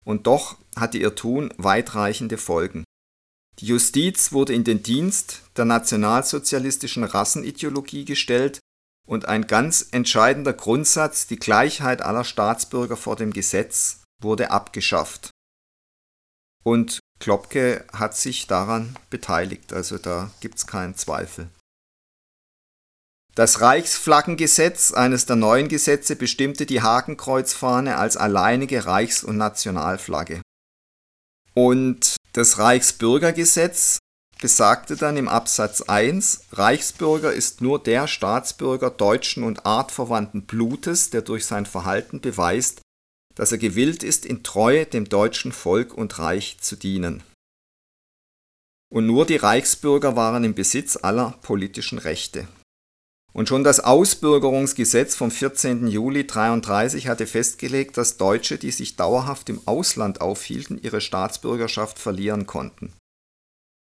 und 0.04 0.26
doch 0.26 0.56
hatte 0.76 0.98
ihr 0.98 1.14
Tun 1.14 1.52
weitreichende 1.58 2.38
Folgen. 2.38 2.84
Die 3.58 3.66
Justiz 3.66 4.30
wurde 4.30 4.54
in 4.54 4.62
den 4.62 4.84
Dienst 4.84 5.42
der 5.56 5.64
nationalsozialistischen 5.64 7.02
Rassenideologie 7.02 8.04
gestellt 8.04 8.60
und 9.08 9.26
ein 9.26 9.46
ganz 9.46 9.88
entscheidender 9.90 10.52
Grundsatz, 10.52 11.26
die 11.26 11.38
Gleichheit 11.38 12.02
aller 12.02 12.24
Staatsbürger 12.24 12.96
vor 12.96 13.16
dem 13.16 13.32
Gesetz, 13.32 14.02
wurde 14.22 14.50
abgeschafft. 14.50 15.30
Und 16.62 17.00
Klopke 17.18 17.86
hat 17.92 18.14
sich 18.16 18.46
daran 18.46 18.96
beteiligt, 19.08 19.72
also 19.72 19.96
da 19.96 20.30
gibt 20.40 20.58
es 20.58 20.66
keinen 20.66 20.94
Zweifel. 20.94 21.48
Das 23.34 23.62
Reichsflaggengesetz, 23.62 24.92
eines 24.92 25.24
der 25.24 25.36
neuen 25.36 25.68
Gesetze, 25.68 26.14
bestimmte 26.14 26.66
die 26.66 26.82
Hakenkreuzfahne 26.82 27.96
als 27.96 28.16
alleinige 28.16 28.84
Reichs- 28.84 29.24
und 29.24 29.38
Nationalflagge. 29.38 30.42
Und 31.54 32.16
das 32.34 32.58
Reichsbürgergesetz 32.58 33.98
besagte 34.38 34.96
dann 34.96 35.16
im 35.16 35.28
Absatz 35.28 35.82
1, 35.82 36.44
Reichsbürger 36.52 37.32
ist 37.32 37.60
nur 37.60 37.82
der 37.82 38.06
Staatsbürger 38.06 38.90
deutschen 38.90 39.42
und 39.42 39.66
artverwandten 39.66 40.46
Blutes, 40.46 41.10
der 41.10 41.22
durch 41.22 41.44
sein 41.44 41.66
Verhalten 41.66 42.20
beweist, 42.20 42.80
dass 43.34 43.52
er 43.52 43.58
gewillt 43.58 44.02
ist, 44.02 44.26
in 44.26 44.42
Treue 44.42 44.86
dem 44.86 45.08
deutschen 45.08 45.52
Volk 45.52 45.94
und 45.94 46.18
Reich 46.18 46.58
zu 46.60 46.76
dienen. 46.76 47.22
Und 48.90 49.06
nur 49.06 49.26
die 49.26 49.36
Reichsbürger 49.36 50.16
waren 50.16 50.44
im 50.44 50.54
Besitz 50.54 50.96
aller 50.96 51.38
politischen 51.42 51.98
Rechte. 51.98 52.48
Und 53.32 53.48
schon 53.48 53.62
das 53.62 53.80
Ausbürgerungsgesetz 53.80 55.14
vom 55.14 55.30
14. 55.30 55.86
Juli 55.86 56.20
1933 56.20 57.06
hatte 57.06 57.26
festgelegt, 57.26 57.96
dass 57.96 58.16
Deutsche, 58.16 58.58
die 58.58 58.70
sich 58.70 58.96
dauerhaft 58.96 59.48
im 59.50 59.60
Ausland 59.66 60.20
aufhielten, 60.20 60.80
ihre 60.82 61.00
Staatsbürgerschaft 61.00 61.98
verlieren 61.98 62.46
konnten. 62.46 62.92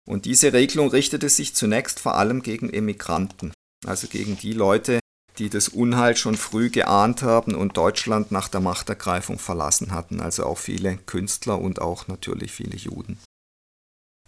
Und 0.09 0.27
diese 0.27 0.53
Regelung 0.53 0.88
richtete 0.90 1.29
sich 1.29 1.55
zunächst 1.55 1.99
vor 1.99 2.17
allem 2.17 2.43
gegen 2.43 2.71
Emigranten, 2.71 3.53
also 3.87 4.07
gegen 4.07 4.37
die 4.37 4.53
Leute, 4.53 5.01
die 5.38 5.49
das 5.49 5.69
Unheil 5.69 6.17
schon 6.17 6.37
früh 6.37 6.71
geahnt 6.71 7.23
haben 7.23 7.55
und 7.55 7.77
Deutschland 7.77 8.31
nach 8.31 8.49
der 8.49 8.61
Machtergreifung 8.61 9.38
verlassen 9.38 9.93
hatten, 9.93 10.21
also 10.21 10.45
auch 10.45 10.59
viele 10.59 10.97
Künstler 10.97 11.61
und 11.61 11.81
auch 11.81 12.07
natürlich 12.07 12.53
viele 12.53 12.77
Juden. 12.77 13.19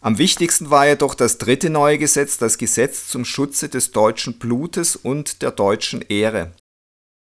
Am 0.00 0.18
wichtigsten 0.18 0.70
war 0.70 0.86
jedoch 0.86 1.14
das 1.14 1.38
dritte 1.38 1.70
neue 1.70 1.98
Gesetz, 1.98 2.38
das 2.38 2.58
Gesetz 2.58 3.08
zum 3.08 3.24
Schutze 3.24 3.68
des 3.68 3.92
deutschen 3.92 4.38
Blutes 4.38 4.96
und 4.96 5.42
der 5.42 5.50
deutschen 5.50 6.02
Ehre. 6.02 6.52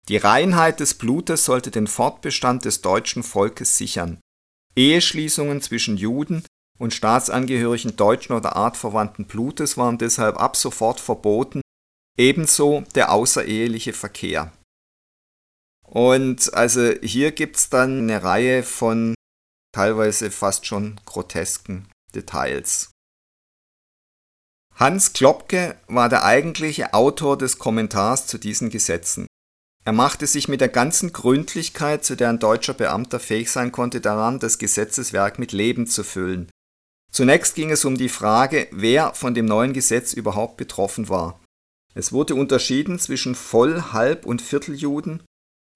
Die 0.09 0.17
Reinheit 0.17 0.81
des 0.81 0.95
Blutes 0.95 1.45
sollte 1.45 1.71
den 1.71 1.87
Fortbestand 1.87 2.65
des 2.65 2.81
deutschen 2.81 3.23
Volkes 3.23 3.77
sichern. 3.77 4.19
Eheschließungen 4.77 5.63
zwischen 5.63 5.97
Juden 5.97 6.45
und 6.79 6.95
Staatsangehörigen 6.95 7.97
deutschen 7.97 8.35
oder 8.35 8.57
artverwandten 8.57 9.27
Blutes 9.27 9.77
waren 9.77 9.99
deshalb 9.99 10.41
ab 10.41 10.57
sofort 10.57 11.01
verboten, 11.01 11.61
ebenso 12.19 12.83
der 12.95 13.13
außereheliche 13.13 13.93
Verkehr. 13.93 14.53
Und 15.83 16.53
also 16.55 16.93
hier 17.03 17.33
gibt 17.33 17.57
es 17.57 17.69
dann 17.69 18.01
eine 18.01 18.23
Reihe 18.23 18.63
von 18.63 19.15
teilweise 19.73 20.31
fast 20.31 20.67
schon 20.67 21.01
grotesken 21.05 21.89
Details. 22.15 22.91
Hans 24.75 25.15
Klopke 25.15 25.77
war 25.87 26.09
der 26.09 26.25
eigentliche 26.25 26.93
Autor 26.93 27.39
des 27.39 27.59
Kommentars 27.59 28.27
zu 28.27 28.37
diesen 28.37 28.69
Gesetzen. 28.69 29.27
Er 29.87 29.93
machte 29.93 30.27
sich 30.27 30.49
mit 30.49 30.61
der 30.61 30.69
ganzen 30.69 31.13
Gründlichkeit, 31.13 32.05
zu 32.05 32.17
der 32.17 32.29
ein 32.31 32.41
deutscher 32.41 32.75
Beamter 32.75 33.21
fähig 33.21 33.51
sein 33.51 33.71
konnte, 33.73 34.01
daran, 34.01 34.39
das 34.39 34.59
Gesetzeswerk 34.59 35.39
mit 35.39 35.53
Leben 35.53 35.87
zu 35.87 36.03
füllen. 36.03 36.51
Zunächst 37.17 37.55
ging 37.55 37.71
es 37.71 37.87
um 37.87 37.97
die 37.97 38.11
Frage, 38.11 38.69
wer 38.73 39.15
von 39.15 39.33
dem 39.33 39.47
neuen 39.47 39.73
Gesetz 39.73 40.13
überhaupt 40.13 40.59
betroffen 40.59 41.09
war. 41.09 41.41
Es 41.95 42.13
wurde 42.13 42.35
unterschieden 42.35 42.99
zwischen 42.99 43.35
Voll-, 43.35 43.95
Halb- 43.95 44.27
und 44.27 44.43
Vierteljuden 44.43 45.23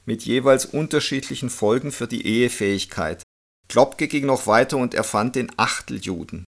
mit 0.05 0.23
jeweils 0.25 0.67
unterschiedlichen 0.67 1.49
Folgen 1.49 1.93
für 1.93 2.07
die 2.07 2.27
Ehefähigkeit. 2.27 3.23
Klopke 3.71 4.07
ging 4.07 4.27
noch 4.27 4.47
weiter 4.47 4.77
und 4.77 4.93
erfand 4.93 5.35
den 5.35 5.51
Achteljuden. 5.57 6.45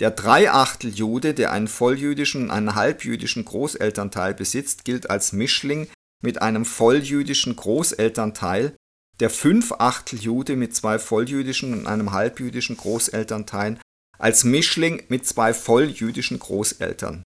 Der 0.00 0.10
Dreiachteljude, 0.10 1.32
der 1.32 1.52
einen 1.52 1.68
volljüdischen 1.68 2.42
und 2.42 2.50
einen 2.50 2.74
halbjüdischen 2.74 3.44
Großelternteil 3.44 4.34
besitzt, 4.34 4.84
gilt 4.84 5.10
als 5.10 5.32
Mischling 5.32 5.86
mit 6.24 6.42
einem 6.42 6.64
volljüdischen 6.64 7.54
Großelternteil. 7.54 8.74
Der 9.20 9.30
Fünfachteljude 9.30 10.56
mit 10.56 10.74
zwei 10.74 10.98
volljüdischen 10.98 11.72
und 11.72 11.86
einem 11.86 12.10
halbjüdischen 12.10 12.76
Großelternteilen 12.76 13.78
als 14.18 14.44
Mischling 14.44 15.02
mit 15.08 15.26
zwei 15.26 15.54
volljüdischen 15.54 16.38
Großeltern. 16.38 17.22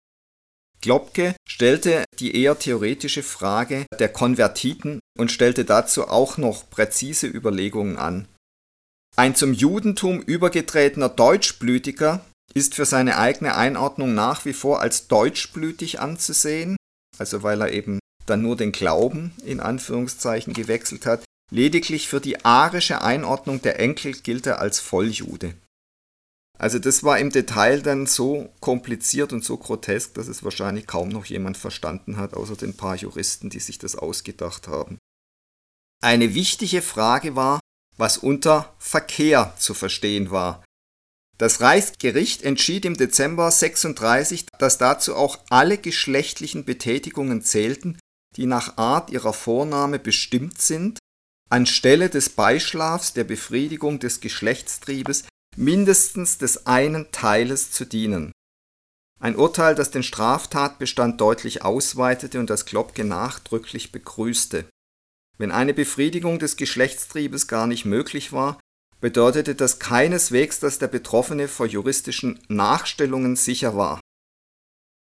Globke 0.82 1.36
stellte 1.48 2.04
die 2.20 2.36
eher 2.36 2.58
theoretische 2.58 3.24
Frage 3.24 3.86
der 4.00 4.10
Konvertiten 4.10 5.00
und 5.18 5.32
stellte 5.32 5.64
dazu 5.64 6.08
auch 6.08 6.38
noch 6.38 6.70
präzise 6.70 7.28
Überlegungen 7.28 7.98
an. 7.98 8.28
Ein 9.16 9.36
zum 9.36 9.54
Judentum 9.54 10.22
übergetretener 10.22 11.10
Deutschblütiger 11.10 12.26
ist 12.54 12.76
für 12.76 12.86
seine 12.86 13.18
eigene 13.18 13.56
Einordnung 13.56 14.14
nach 14.16 14.46
wie 14.46 14.54
vor 14.54 14.82
als 14.82 15.08
deutschblütig 15.08 16.00
anzusehen, 16.00 16.78
also 17.18 17.44
weil 17.44 17.62
er 17.62 17.72
eben 17.72 18.00
dann 18.26 18.42
nur 18.42 18.58
den 18.58 18.72
Glauben 18.72 19.34
in 19.46 19.60
Anführungszeichen 19.60 20.54
gewechselt 20.54 21.06
hat. 21.06 21.24
Lediglich 21.52 22.08
für 22.08 22.22
die 22.22 22.46
arische 22.46 23.02
Einordnung 23.02 23.62
der 23.62 23.80
Enkel 23.80 24.14
gilt 24.14 24.48
er 24.48 24.60
als 24.60 24.80
Volljude. 24.80 25.54
Also 26.62 26.78
das 26.78 27.04
war 27.04 27.18
im 27.18 27.32
Detail 27.32 27.82
dann 27.82 28.06
so 28.06 28.54
kompliziert 28.60 29.34
und 29.34 29.44
so 29.44 29.58
grotesk, 29.58 30.14
dass 30.14 30.28
es 30.28 30.44
wahrscheinlich 30.44 30.86
kaum 30.86 31.10
noch 31.10 31.26
jemand 31.26 31.58
verstanden 31.58 32.18
hat, 32.18 32.36
außer 32.36 32.56
den 32.56 32.78
paar 32.78 32.96
Juristen, 32.96 33.50
die 33.50 33.60
sich 33.60 33.80
das 33.80 33.96
ausgedacht 33.96 34.68
haben. 34.68 35.00
Eine 36.04 36.36
wichtige 36.36 36.84
Frage 36.84 37.36
war, 37.36 37.60
was 37.98 38.20
unter 38.20 38.76
Verkehr 38.78 39.56
zu 39.58 39.74
verstehen 39.74 40.30
war. 40.30 40.64
Das 41.40 41.62
Reichsgericht 41.62 42.44
entschied 42.44 42.86
im 42.86 42.96
Dezember 42.96 43.50
36, 43.50 44.46
dass 44.60 44.78
dazu 44.78 45.16
auch 45.16 45.40
alle 45.50 45.80
geschlechtlichen 45.80 46.64
Betätigungen 46.64 47.42
zählten, 47.42 47.98
die 48.38 48.46
nach 48.46 48.78
Art 48.78 49.10
ihrer 49.10 49.34
Vornahme 49.34 49.98
bestimmt 49.98 50.62
sind, 50.62 51.00
anstelle 51.50 52.12
des 52.12 52.30
Beischlafs 52.30 53.14
der 53.14 53.24
Befriedigung 53.24 53.98
des 53.98 54.22
Geschlechtstriebes 54.22 55.24
mindestens 55.58 56.38
des 56.38 56.66
einen 56.66 57.12
Teiles 57.12 57.72
zu 57.72 57.86
dienen. 57.86 58.32
Ein 59.20 59.36
Urteil, 59.36 59.76
das 59.76 59.92
den 59.92 60.04
Straftatbestand 60.04 61.22
deutlich 61.22 61.64
ausweitete 61.64 62.40
und 62.40 62.50
das 62.50 62.66
Klopke 62.66 63.04
nachdrücklich 63.04 63.92
begrüßte. 63.92 64.66
Wenn 65.38 65.52
eine 65.52 65.74
Befriedigung 65.74 66.40
des 66.40 66.56
Geschlechtstriebes 66.56 67.48
gar 67.48 67.68
nicht 67.68 67.86
möglich 67.86 68.34
war, 68.34 68.60
bedeutete 69.00 69.56
das 69.56 69.80
keineswegs, 69.80 70.60
dass 70.60 70.80
der 70.80 70.88
Betroffene 70.88 71.48
vor 71.48 71.66
juristischen 71.66 72.40
Nachstellungen 72.48 73.36
sicher 73.36 73.76
war. 73.76 74.00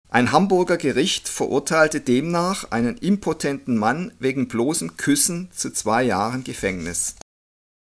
Ein 0.09 0.33
Hamburger 0.33 0.77
Gericht 0.77 1.29
verurteilte 1.29 2.01
demnach 2.01 2.73
einen 2.73 2.97
impotenten 2.97 3.79
Mann 3.79 4.13
wegen 4.19 4.49
bloßen 4.49 4.97
Küssen 4.97 5.51
zu 5.53 5.73
zwei 5.73 6.03
Jahren 6.03 6.43
Gefängnis. 6.43 7.15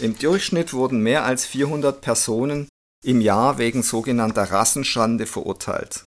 Im 0.02 0.18
Durchschnitt 0.20 0.74
wurden 0.74 1.00
mehr 1.02 1.24
als 1.24 1.46
400 1.46 2.02
Personen 2.02 2.68
im 3.04 3.22
Jahr 3.22 3.58
wegen 3.58 3.82
sogenannter 3.82 4.52
Rassenschande 4.52 5.26
verurteilt. 5.26 6.04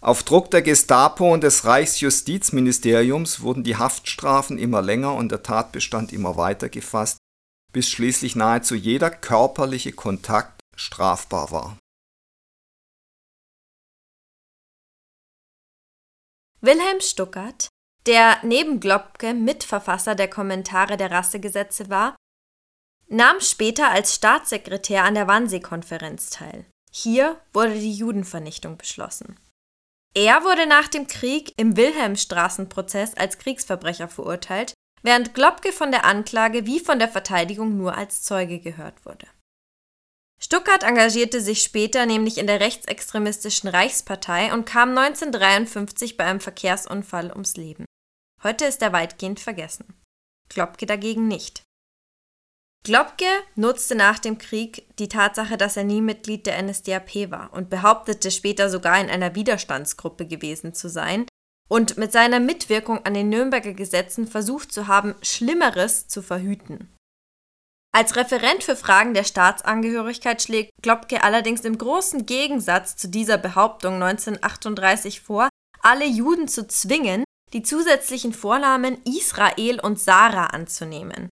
Auf 0.00 0.22
Druck 0.22 0.50
der 0.50 0.62
Gestapo 0.62 1.32
und 1.32 1.42
des 1.42 1.64
Reichsjustizministeriums 1.64 3.40
wurden 3.40 3.62
die 3.62 3.76
Haftstrafen 3.76 4.58
immer 4.58 4.82
länger 4.82 5.14
und 5.14 5.30
der 5.30 5.42
Tatbestand 5.42 6.12
immer 6.12 6.36
weiter 6.36 6.68
gefasst, 6.68 7.18
bis 7.72 7.88
schließlich 7.88 8.34
nahezu 8.34 8.74
jeder 8.74 9.10
körperliche 9.10 9.92
Kontakt 9.92 10.60
strafbar 10.74 11.50
war. 11.50 11.78
Wilhelm 16.60 17.00
Stuckert, 17.00 17.68
der 18.06 18.38
neben 18.42 18.80
Globke 18.80 19.34
Mitverfasser 19.34 20.14
der 20.14 20.28
Kommentare 20.28 20.96
der 20.96 21.10
Rassegesetze 21.10 21.90
war, 21.90 22.16
nahm 23.12 23.40
später 23.40 23.90
als 23.90 24.14
Staatssekretär 24.14 25.04
an 25.04 25.14
der 25.14 25.28
Wannsee-Konferenz 25.28 26.30
teil. 26.30 26.64
Hier 26.90 27.40
wurde 27.52 27.74
die 27.74 27.92
Judenvernichtung 27.92 28.76
beschlossen. 28.76 29.38
Er 30.14 30.44
wurde 30.44 30.66
nach 30.66 30.88
dem 30.88 31.06
Krieg 31.06 31.52
im 31.56 31.76
Wilhelmstraßenprozess 31.76 33.14
als 33.14 33.38
Kriegsverbrecher 33.38 34.08
verurteilt, 34.08 34.74
während 35.02 35.34
Globke 35.34 35.72
von 35.72 35.90
der 35.90 36.04
Anklage 36.04 36.66
wie 36.66 36.80
von 36.80 36.98
der 36.98 37.08
Verteidigung 37.08 37.76
nur 37.76 37.96
als 37.96 38.22
Zeuge 38.22 38.60
gehört 38.60 39.04
wurde. 39.06 39.26
Stuckart 40.38 40.82
engagierte 40.82 41.40
sich 41.40 41.62
später 41.62 42.04
nämlich 42.04 42.36
in 42.36 42.46
der 42.46 42.60
rechtsextremistischen 42.60 43.68
Reichspartei 43.68 44.52
und 44.52 44.64
kam 44.64 44.90
1953 44.90 46.16
bei 46.16 46.24
einem 46.24 46.40
Verkehrsunfall 46.40 47.30
ums 47.30 47.56
Leben. 47.56 47.84
Heute 48.42 48.64
ist 48.64 48.82
er 48.82 48.92
weitgehend 48.92 49.38
vergessen. 49.38 50.00
Globke 50.48 50.84
dagegen 50.84 51.28
nicht. 51.28 51.62
Globke 52.84 53.26
nutzte 53.54 53.94
nach 53.94 54.18
dem 54.18 54.38
Krieg 54.38 54.88
die 54.98 55.08
Tatsache, 55.08 55.56
dass 55.56 55.76
er 55.76 55.84
nie 55.84 56.00
Mitglied 56.00 56.46
der 56.46 56.60
NSDAP 56.60 57.30
war 57.30 57.52
und 57.52 57.70
behauptete 57.70 58.32
später 58.32 58.70
sogar 58.70 59.00
in 59.00 59.08
einer 59.08 59.36
Widerstandsgruppe 59.36 60.26
gewesen 60.26 60.74
zu 60.74 60.88
sein 60.88 61.26
und 61.68 61.96
mit 61.96 62.10
seiner 62.10 62.40
Mitwirkung 62.40 63.04
an 63.04 63.14
den 63.14 63.28
Nürnberger 63.28 63.72
Gesetzen 63.72 64.26
versucht 64.26 64.72
zu 64.72 64.88
haben, 64.88 65.14
Schlimmeres 65.22 66.08
zu 66.08 66.22
verhüten. 66.22 66.92
Als 67.94 68.16
Referent 68.16 68.64
für 68.64 68.74
Fragen 68.74 69.14
der 69.14 69.24
Staatsangehörigkeit 69.24 70.42
schlägt 70.42 70.72
Globke 70.82 71.22
allerdings 71.22 71.60
im 71.60 71.78
großen 71.78 72.26
Gegensatz 72.26 72.96
zu 72.96 73.08
dieser 73.08 73.38
Behauptung 73.38 74.02
1938 74.02 75.20
vor, 75.20 75.48
alle 75.82 76.06
Juden 76.06 76.48
zu 76.48 76.66
zwingen, 76.66 77.22
die 77.52 77.62
zusätzlichen 77.62 78.32
Vornamen 78.32 78.98
Israel 79.04 79.78
und 79.78 80.00
Sarah 80.00 80.46
anzunehmen. 80.46 81.28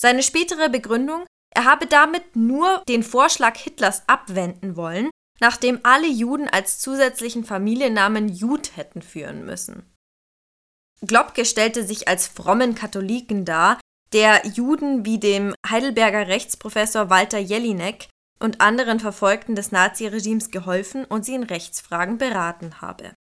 Seine 0.00 0.22
spätere 0.22 0.70
Begründung, 0.70 1.26
er 1.54 1.66
habe 1.66 1.86
damit 1.86 2.34
nur 2.34 2.82
den 2.88 3.02
Vorschlag 3.02 3.58
Hitlers 3.58 4.02
abwenden 4.06 4.74
wollen, 4.76 5.10
nachdem 5.40 5.80
alle 5.82 6.06
Juden 6.06 6.48
als 6.48 6.78
zusätzlichen 6.78 7.44
Familiennamen 7.44 8.28
Jud 8.30 8.76
hätten 8.76 9.02
führen 9.02 9.44
müssen. 9.44 9.82
Globke 11.02 11.44
stellte 11.44 11.84
sich 11.84 12.08
als 12.08 12.26
frommen 12.26 12.74
Katholiken 12.74 13.44
dar, 13.44 13.78
der 14.14 14.46
Juden 14.46 15.04
wie 15.04 15.18
dem 15.18 15.54
Heidelberger 15.68 16.28
Rechtsprofessor 16.28 17.10
Walter 17.10 17.38
Jelinek 17.38 18.08
und 18.38 18.62
anderen 18.62 19.00
Verfolgten 19.00 19.54
des 19.54 19.70
Naziregimes 19.70 20.50
geholfen 20.50 21.04
und 21.04 21.26
sie 21.26 21.34
in 21.34 21.42
Rechtsfragen 21.42 22.16
beraten 22.16 22.80
habe. 22.80 23.12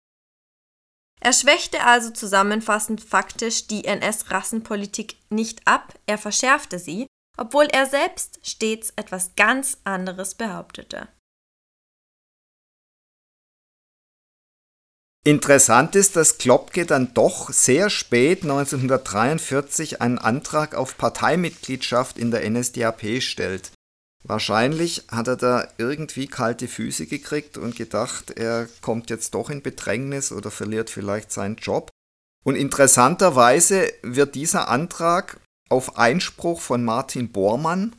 Er 1.20 1.32
schwächte 1.32 1.84
also 1.84 2.10
zusammenfassend 2.10 3.02
faktisch 3.02 3.66
die 3.66 3.84
NS-Rassenpolitik 3.84 5.16
nicht 5.30 5.66
ab, 5.66 5.94
er 6.06 6.18
verschärfte 6.18 6.78
sie, 6.78 7.06
obwohl 7.36 7.66
er 7.66 7.86
selbst 7.86 8.40
stets 8.42 8.92
etwas 8.96 9.34
ganz 9.36 9.78
anderes 9.84 10.34
behauptete. 10.34 11.08
Interessant 15.24 15.94
ist, 15.94 16.16
dass 16.16 16.38
Klopke 16.38 16.86
dann 16.86 17.12
doch 17.12 17.50
sehr 17.52 17.90
spät 17.90 18.44
1943 18.44 20.00
einen 20.00 20.18
Antrag 20.18 20.74
auf 20.74 20.96
Parteimitgliedschaft 20.96 22.16
in 22.16 22.30
der 22.30 22.48
NSDAP 22.48 23.20
stellt. 23.20 23.72
Wahrscheinlich 24.24 25.04
hat 25.08 25.28
er 25.28 25.36
da 25.36 25.68
irgendwie 25.78 26.26
kalte 26.26 26.68
Füße 26.68 27.06
gekriegt 27.06 27.56
und 27.56 27.76
gedacht, 27.76 28.32
er 28.32 28.68
kommt 28.82 29.10
jetzt 29.10 29.34
doch 29.34 29.48
in 29.48 29.62
Bedrängnis 29.62 30.32
oder 30.32 30.50
verliert 30.50 30.90
vielleicht 30.90 31.32
seinen 31.32 31.56
Job. 31.56 31.90
Und 32.44 32.56
interessanterweise 32.56 33.92
wird 34.02 34.34
dieser 34.34 34.68
Antrag 34.68 35.40
auf 35.68 35.96
Einspruch 35.98 36.60
von 36.60 36.84
Martin 36.84 37.30
Bormann, 37.30 37.96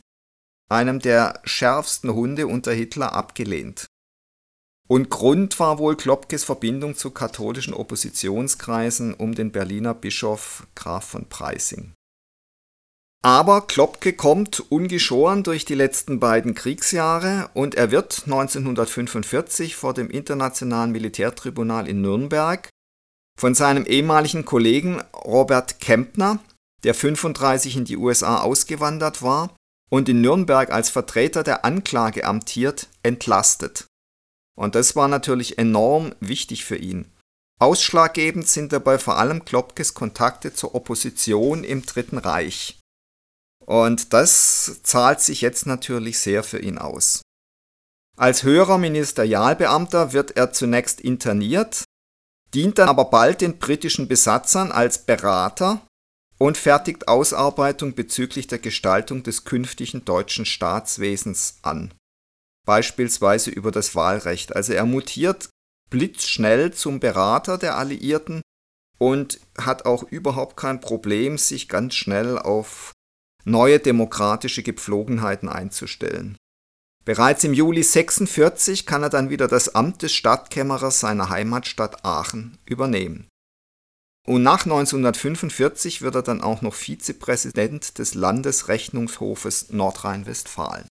einem 0.70 1.00
der 1.00 1.40
schärfsten 1.44 2.12
Hunde 2.14 2.46
unter 2.46 2.72
Hitler, 2.72 3.12
abgelehnt. 3.14 3.86
Und 4.88 5.08
Grund 5.08 5.58
war 5.60 5.78
wohl 5.78 5.96
Klopkes 5.96 6.42
Verbindung 6.42 6.96
zu 6.96 7.12
katholischen 7.12 7.74
Oppositionskreisen 7.74 9.14
um 9.14 9.34
den 9.34 9.52
Berliner 9.52 9.94
Bischof 9.94 10.66
Graf 10.74 11.04
von 11.04 11.28
Preissing. 11.28 11.94
Aber 13.22 13.66
Klopke 13.66 14.14
kommt 14.14 14.60
ungeschoren 14.70 15.42
durch 15.42 15.66
die 15.66 15.74
letzten 15.74 16.20
beiden 16.20 16.54
Kriegsjahre 16.54 17.50
und 17.52 17.74
er 17.74 17.90
wird 17.90 18.22
1945 18.24 19.76
vor 19.76 19.92
dem 19.92 20.08
Internationalen 20.08 20.90
Militärtribunal 20.90 21.86
in 21.86 22.00
Nürnberg 22.00 22.70
von 23.38 23.54
seinem 23.54 23.84
ehemaligen 23.84 24.46
Kollegen 24.46 25.02
Robert 25.14 25.80
Kempner, 25.80 26.38
der 26.82 26.94
35 26.94 27.76
in 27.76 27.84
die 27.84 27.98
USA 27.98 28.40
ausgewandert 28.40 29.22
war 29.22 29.54
und 29.90 30.08
in 30.08 30.22
Nürnberg 30.22 30.70
als 30.70 30.88
Vertreter 30.88 31.42
der 31.42 31.64
Anklage 31.66 32.24
amtiert, 32.24 32.88
entlastet. 33.02 33.86
Und 34.58 34.74
das 34.74 34.96
war 34.96 35.08
natürlich 35.08 35.58
enorm 35.58 36.14
wichtig 36.20 36.64
für 36.64 36.76
ihn. 36.76 37.06
Ausschlaggebend 37.58 38.48
sind 38.48 38.72
dabei 38.72 38.98
vor 38.98 39.18
allem 39.18 39.44
Klopkes 39.44 39.92
Kontakte 39.92 40.54
zur 40.54 40.74
Opposition 40.74 41.64
im 41.64 41.84
Dritten 41.84 42.16
Reich. 42.16 42.79
Und 43.70 44.12
das 44.12 44.80
zahlt 44.82 45.20
sich 45.20 45.42
jetzt 45.42 45.64
natürlich 45.64 46.18
sehr 46.18 46.42
für 46.42 46.58
ihn 46.58 46.76
aus. 46.76 47.22
Als 48.16 48.42
höherer 48.42 48.78
Ministerialbeamter 48.78 50.12
wird 50.12 50.36
er 50.36 50.52
zunächst 50.52 51.00
interniert, 51.00 51.84
dient 52.52 52.78
dann 52.78 52.88
aber 52.88 53.04
bald 53.04 53.42
den 53.42 53.60
britischen 53.60 54.08
Besatzern 54.08 54.72
als 54.72 55.06
Berater 55.06 55.86
und 56.36 56.58
fertigt 56.58 57.06
Ausarbeitung 57.06 57.94
bezüglich 57.94 58.48
der 58.48 58.58
Gestaltung 58.58 59.22
des 59.22 59.44
künftigen 59.44 60.04
deutschen 60.04 60.46
Staatswesens 60.46 61.58
an. 61.62 61.94
Beispielsweise 62.66 63.50
über 63.50 63.70
das 63.70 63.94
Wahlrecht. 63.94 64.56
Also 64.56 64.72
er 64.72 64.84
mutiert 64.84 65.48
blitzschnell 65.90 66.72
zum 66.72 66.98
Berater 66.98 67.56
der 67.56 67.76
Alliierten 67.76 68.42
und 68.98 69.38
hat 69.56 69.86
auch 69.86 70.02
überhaupt 70.02 70.56
kein 70.56 70.80
Problem, 70.80 71.38
sich 71.38 71.68
ganz 71.68 71.94
schnell 71.94 72.36
auf 72.36 72.94
neue 73.44 73.78
demokratische 73.78 74.62
Gepflogenheiten 74.62 75.48
einzustellen. 75.48 76.36
Bereits 77.04 77.44
im 77.44 77.54
Juli 77.54 77.82
46 77.82 78.86
kann 78.86 79.02
er 79.02 79.08
dann 79.08 79.30
wieder 79.30 79.48
das 79.48 79.74
Amt 79.74 80.02
des 80.02 80.12
Stadtkämmerers 80.12 81.00
seiner 81.00 81.30
Heimatstadt 81.30 82.04
Aachen 82.04 82.58
übernehmen. 82.66 83.28
Und 84.26 84.42
nach 84.42 84.64
1945 84.64 86.02
wird 86.02 86.14
er 86.14 86.22
dann 86.22 86.42
auch 86.42 86.60
noch 86.62 86.74
Vizepräsident 86.74 87.98
des 87.98 88.14
Landesrechnungshofes 88.14 89.70
Nordrhein-Westfalen. 89.70 90.86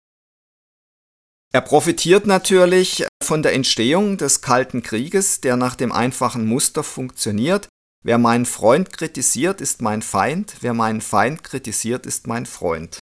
Er 1.53 1.61
profitiert 1.61 2.25
natürlich 2.25 3.05
von 3.23 3.43
der 3.43 3.53
Entstehung 3.53 4.17
des 4.17 4.41
Kalten 4.41 4.81
Krieges, 4.81 5.41
der 5.41 5.57
nach 5.57 5.75
dem 5.75 5.91
einfachen 5.91 6.45
Muster 6.45 6.83
funktioniert, 6.83 7.67
Wer 8.03 8.17
meinen 8.17 8.45
Freund 8.45 8.93
kritisiert, 8.93 9.61
ist 9.61 9.81
mein 9.81 10.01
Feind, 10.01 10.57
wer 10.61 10.73
meinen 10.73 11.01
Feind 11.01 11.43
kritisiert, 11.43 12.05
ist 12.05 12.27
mein 12.27 12.45
Freund. 12.45 12.99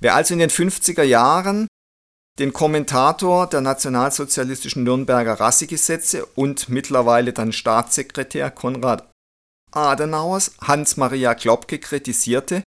Wer 0.00 0.14
also 0.14 0.34
in 0.34 0.40
den 0.40 0.50
50er 0.50 1.04
Jahren 1.04 1.68
den 2.38 2.52
Kommentator 2.52 3.46
der 3.46 3.60
nationalsozialistischen 3.60 4.84
Nürnberger 4.84 5.38
Rassegesetze 5.38 6.24
und 6.26 6.68
mittlerweile 6.68 7.32
dann 7.32 7.52
Staatssekretär 7.52 8.50
Konrad 8.50 9.10
Adenauers 9.70 10.52
Hans-Maria 10.60 11.34
Klopke 11.34 11.78
kritisierte, 11.78 12.62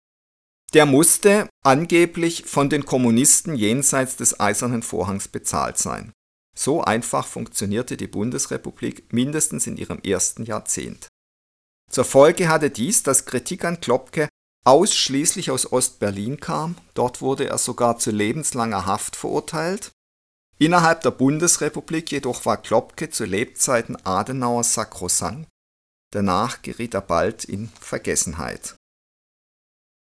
der 0.75 0.87
musste 0.87 1.49
angeblich 1.65 2.45
von 2.47 2.71
den 2.71 2.85
Kommunisten 2.85 3.55
jenseits 3.55 4.17
des 4.17 4.41
Eisernen 4.41 4.83
Vorhangs 4.83 5.29
bezahlt 5.29 5.79
sein. 5.79 6.13
So 6.63 6.81
einfach 6.81 7.27
funktionierte 7.27 7.97
die 7.97 8.07
Bundesrepublik 8.07 9.13
mindestens 9.13 9.67
in 9.67 9.77
ihrem 9.77 9.99
ersten 9.99 10.45
Jahrzehnt. 10.45 11.09
Zur 11.91 12.05
Folge 12.05 12.49
hatte 12.49 12.71
dies, 12.71 13.03
dass 13.03 13.25
Kritik 13.25 13.65
an 13.65 13.81
Klopke 13.81 14.29
ausschließlich 14.65 15.51
aus 15.51 15.73
Ostberlin 15.73 16.39
kam, 16.39 16.77
dort 16.95 17.21
wurde 17.21 17.49
er 17.49 17.59
sogar 17.59 17.99
zu 17.99 18.13
lebenslanger 18.13 18.87
Haft 18.87 19.17
verurteilt. 19.17 19.91
Innerhalb 20.57 21.01
der 21.01 21.11
Bundesrepublik 21.11 22.13
jedoch 22.13 22.47
war 22.47 22.63
Klopke 22.63 23.11
zu 23.11 23.25
Lebzeiten 23.25 23.97
Adenauers 24.07 24.75
sakrosankt, 24.75 25.49
danach 26.13 26.63
geriet 26.63 26.95
er 26.95 27.01
bald 27.01 27.43
in 27.45 27.71
Vergessenheit. 27.81 28.77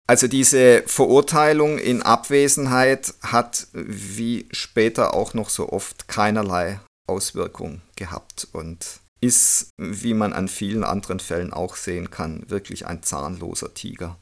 Also 0.08 0.28
diese 0.28 0.84
Verurteilung 0.86 1.78
in 1.78 2.02
Abwesenheit 2.02 3.14
hat 3.22 3.66
wie 3.72 4.46
später 4.52 5.14
auch 5.14 5.34
noch 5.34 5.50
so 5.50 5.70
oft 5.70 6.06
keinerlei 6.06 6.80
Auswirkung 7.08 7.82
gehabt 7.96 8.46
und 8.52 9.00
ist, 9.20 9.70
wie 9.78 10.14
man 10.14 10.32
an 10.32 10.46
vielen 10.48 10.84
anderen 10.84 11.18
Fällen 11.18 11.52
auch 11.52 11.74
sehen 11.74 12.10
kann, 12.10 12.48
wirklich 12.48 12.86
ein 12.86 13.02
zahnloser 13.02 13.74
Tiger. 13.74 14.18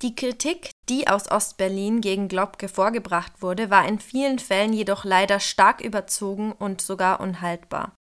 Die 0.00 0.14
Kritik, 0.14 0.70
die 0.88 1.08
aus 1.08 1.28
Ostberlin 1.28 2.00
gegen 2.00 2.28
Globke 2.28 2.68
vorgebracht 2.68 3.42
wurde, 3.42 3.68
war 3.68 3.86
in 3.88 3.98
vielen 3.98 4.38
Fällen 4.38 4.72
jedoch 4.72 5.04
leider 5.04 5.40
stark 5.40 5.80
überzogen 5.80 6.52
und 6.52 6.80
sogar 6.80 7.18
unhaltbar. 7.20 7.97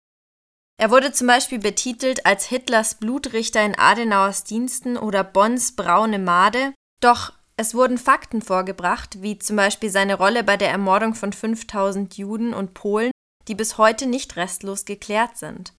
Er 0.78 0.90
wurde 0.90 1.12
zum 1.12 1.26
Beispiel 1.26 1.58
betitelt 1.58 2.26
als 2.26 2.46
Hitlers 2.46 2.96
Blutrichter 2.96 3.64
in 3.64 3.78
Adenauers 3.78 4.44
Diensten 4.44 4.96
oder 4.96 5.22
Bonns 5.22 5.76
braune 5.76 6.18
Made, 6.18 6.74
doch 7.00 7.32
es 7.56 7.74
wurden 7.74 7.98
Fakten 7.98 8.42
vorgebracht, 8.42 9.22
wie 9.22 9.38
zum 9.38 9.56
Beispiel 9.56 9.90
seine 9.90 10.16
Rolle 10.16 10.42
bei 10.42 10.56
der 10.56 10.70
Ermordung 10.70 11.14
von 11.14 11.32
5000 11.32 12.16
Juden 12.16 12.54
und 12.54 12.74
Polen, 12.74 13.12
die 13.48 13.54
bis 13.54 13.78
heute 13.78 14.06
nicht 14.06 14.36
restlos 14.36 14.84
geklärt 14.84 15.36
sind. 15.36 15.74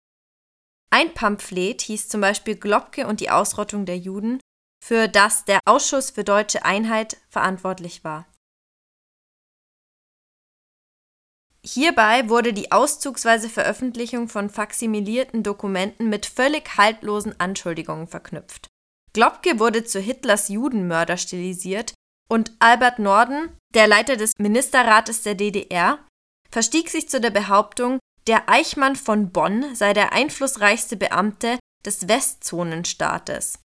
Ein 0.91 1.13
Pamphlet 1.13 1.81
hieß 1.81 2.07
zum 2.07 2.21
Beispiel 2.21 2.55
Globke 2.55 3.07
und 3.07 3.19
die 3.19 3.31
Ausrottung 3.31 3.85
der 3.85 3.97
Juden, 3.97 4.39
für 4.83 5.07
das 5.07 5.43
der 5.45 5.59
Ausschuss 5.65 6.11
für 6.11 6.23
deutsche 6.23 6.65
Einheit 6.65 7.17
verantwortlich 7.29 8.03
war. 8.03 8.27
Hierbei 11.65 12.27
wurde 12.27 12.51
die 12.51 12.71
auszugsweise 12.71 13.49
Veröffentlichung 13.49 14.27
von 14.27 14.49
faksimilierten 14.49 15.43
Dokumenten 15.43 16.09
mit 16.09 16.25
völlig 16.25 16.77
haltlosen 16.77 17.39
Anschuldigungen 17.39 18.07
verknüpft. 18.07 18.67
Globke 19.13 19.59
wurde 19.59 19.85
zu 19.85 19.99
Hitlers 19.99 20.49
Judenmörder 20.49 21.17
stilisiert 21.17 21.93
und 22.29 22.51
Albert 22.59 22.99
Norden, 22.99 23.55
der 23.73 23.87
Leiter 23.87 24.17
des 24.17 24.33
Ministerrates 24.39 25.21
der 25.21 25.35
DDR, 25.35 25.99
verstieg 26.51 26.89
sich 26.89 27.09
zu 27.09 27.21
der 27.21 27.29
Behauptung, 27.29 27.99
der 28.27 28.49
Eichmann 28.49 28.95
von 28.95 29.31
Bonn 29.31 29.75
sei 29.75 29.93
der 29.93 30.13
einflussreichste 30.13 30.97
Beamte 30.97 31.59
des 31.85 32.07
Westzonenstaates. 32.07 33.59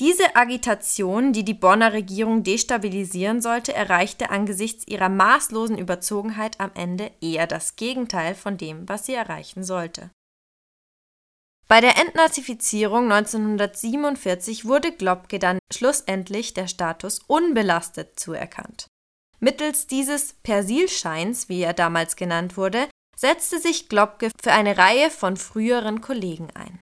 Diese 0.00 0.36
Agitation, 0.36 1.32
die 1.32 1.44
die 1.44 1.54
Bonner 1.54 1.92
Regierung 1.92 2.42
destabilisieren 2.42 3.42
sollte, 3.42 3.74
erreichte 3.74 4.30
angesichts 4.30 4.86
ihrer 4.88 5.08
maßlosen 5.08 5.78
Überzogenheit 5.78 6.58
am 6.60 6.70
Ende 6.74 7.12
eher 7.20 7.46
das 7.46 7.76
Gegenteil 7.76 8.34
von 8.34 8.56
dem, 8.56 8.88
was 8.88 9.06
sie 9.06 9.14
erreichen 9.14 9.64
sollte. 9.64 10.10
Bei 11.68 11.80
der 11.80 11.98
Entnazifizierung 11.98 13.10
1947 13.10 14.66
wurde 14.66 14.92
Globke 14.92 15.38
dann 15.38 15.58
schlussendlich 15.72 16.52
der 16.52 16.66
Status 16.66 17.20
unbelastet 17.26 18.18
zuerkannt. 18.18 18.88
Mittels 19.40 19.86
dieses 19.86 20.34
Persilscheins, 20.42 21.48
wie 21.48 21.62
er 21.62 21.72
damals 21.72 22.16
genannt 22.16 22.56
wurde, 22.56 22.88
setzte 23.16 23.58
sich 23.58 23.88
Globke 23.88 24.30
für 24.42 24.52
eine 24.52 24.76
Reihe 24.76 25.10
von 25.10 25.36
früheren 25.36 26.00
Kollegen 26.00 26.48
ein. 26.54 26.80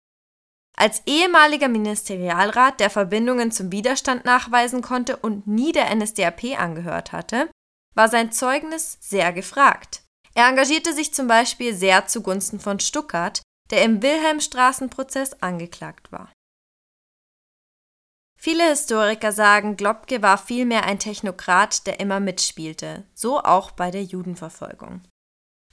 Als 0.78 1.02
ehemaliger 1.06 1.68
Ministerialrat, 1.68 2.80
der 2.80 2.90
Verbindungen 2.90 3.50
zum 3.50 3.72
Widerstand 3.72 4.26
nachweisen 4.26 4.82
konnte 4.82 5.16
und 5.16 5.46
nie 5.46 5.72
der 5.72 5.94
NSDAP 5.94 6.58
angehört 6.58 7.12
hatte, 7.12 7.50
war 7.94 8.08
sein 8.08 8.30
Zeugnis 8.30 8.98
sehr 9.00 9.32
gefragt. 9.32 10.02
Er 10.34 10.48
engagierte 10.48 10.92
sich 10.92 11.14
zum 11.14 11.28
Beispiel 11.28 11.74
sehr 11.74 12.06
zugunsten 12.06 12.60
von 12.60 12.78
Stuckart, 12.78 13.40
der 13.70 13.82
im 13.84 14.02
Wilhelmstraßenprozess 14.02 15.42
angeklagt 15.42 16.12
war. 16.12 16.30
Viele 18.38 18.68
Historiker 18.68 19.32
sagen, 19.32 19.76
Globke 19.76 20.20
war 20.20 20.36
vielmehr 20.36 20.84
ein 20.84 20.98
Technokrat, 20.98 21.86
der 21.86 22.00
immer 22.00 22.20
mitspielte, 22.20 23.04
so 23.14 23.40
auch 23.40 23.70
bei 23.70 23.90
der 23.90 24.04
Judenverfolgung. 24.04 25.02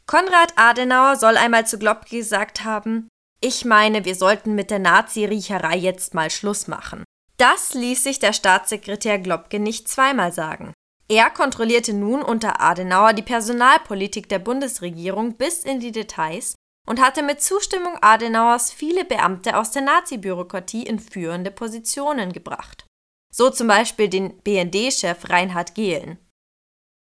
Konrad 0.08 0.54
Adenauer 0.56 1.18
soll 1.18 1.36
einmal 1.36 1.68
zu 1.68 1.78
Globke 1.78 2.18
gesagt 2.18 2.64
haben, 2.64 3.10
ich 3.44 3.66
meine, 3.66 4.06
wir 4.06 4.16
sollten 4.16 4.56
mit 4.56 4.72
der 4.72 4.80
Nazi-Riecherei 4.80 5.76
jetzt 5.76 6.14
mal 6.14 6.30
Schluss 6.30 6.68
machen. 6.68 7.04
Das 7.36 7.74
ließ 7.74 8.02
sich 8.02 8.20
der 8.20 8.32
Staatssekretär 8.32 9.20
Globke 9.20 9.60
nicht 9.60 9.90
zweimal 9.90 10.32
sagen. 10.32 10.72
Er 11.10 11.30
kontrollierte 11.30 11.94
nun 11.94 12.22
unter 12.22 12.62
Adenauer 12.62 13.12
die 13.12 13.22
Personalpolitik 13.22 14.30
der 14.30 14.40
Bundesregierung 14.40 15.36
bis 15.36 15.66
in 15.66 15.82
die 15.82 15.92
Details 15.92 16.56
und 16.88 17.02
hatte 17.02 17.22
mit 17.22 17.42
Zustimmung 17.42 17.98
Adenauers 18.02 18.72
viele 18.72 19.04
Beamte 19.04 19.58
aus 19.58 19.72
der 19.72 19.82
Nazi-Bürokratie 19.82 20.84
in 20.84 21.00
führende 21.00 21.52
Positionen 21.52 22.32
gebracht. 22.32 22.86
So 23.30 23.50
zum 23.50 23.68
Beispiel 23.68 24.08
den 24.08 24.38
BND-Chef 24.38 25.30
Reinhard 25.30 25.76
Gehlen. 25.76 26.18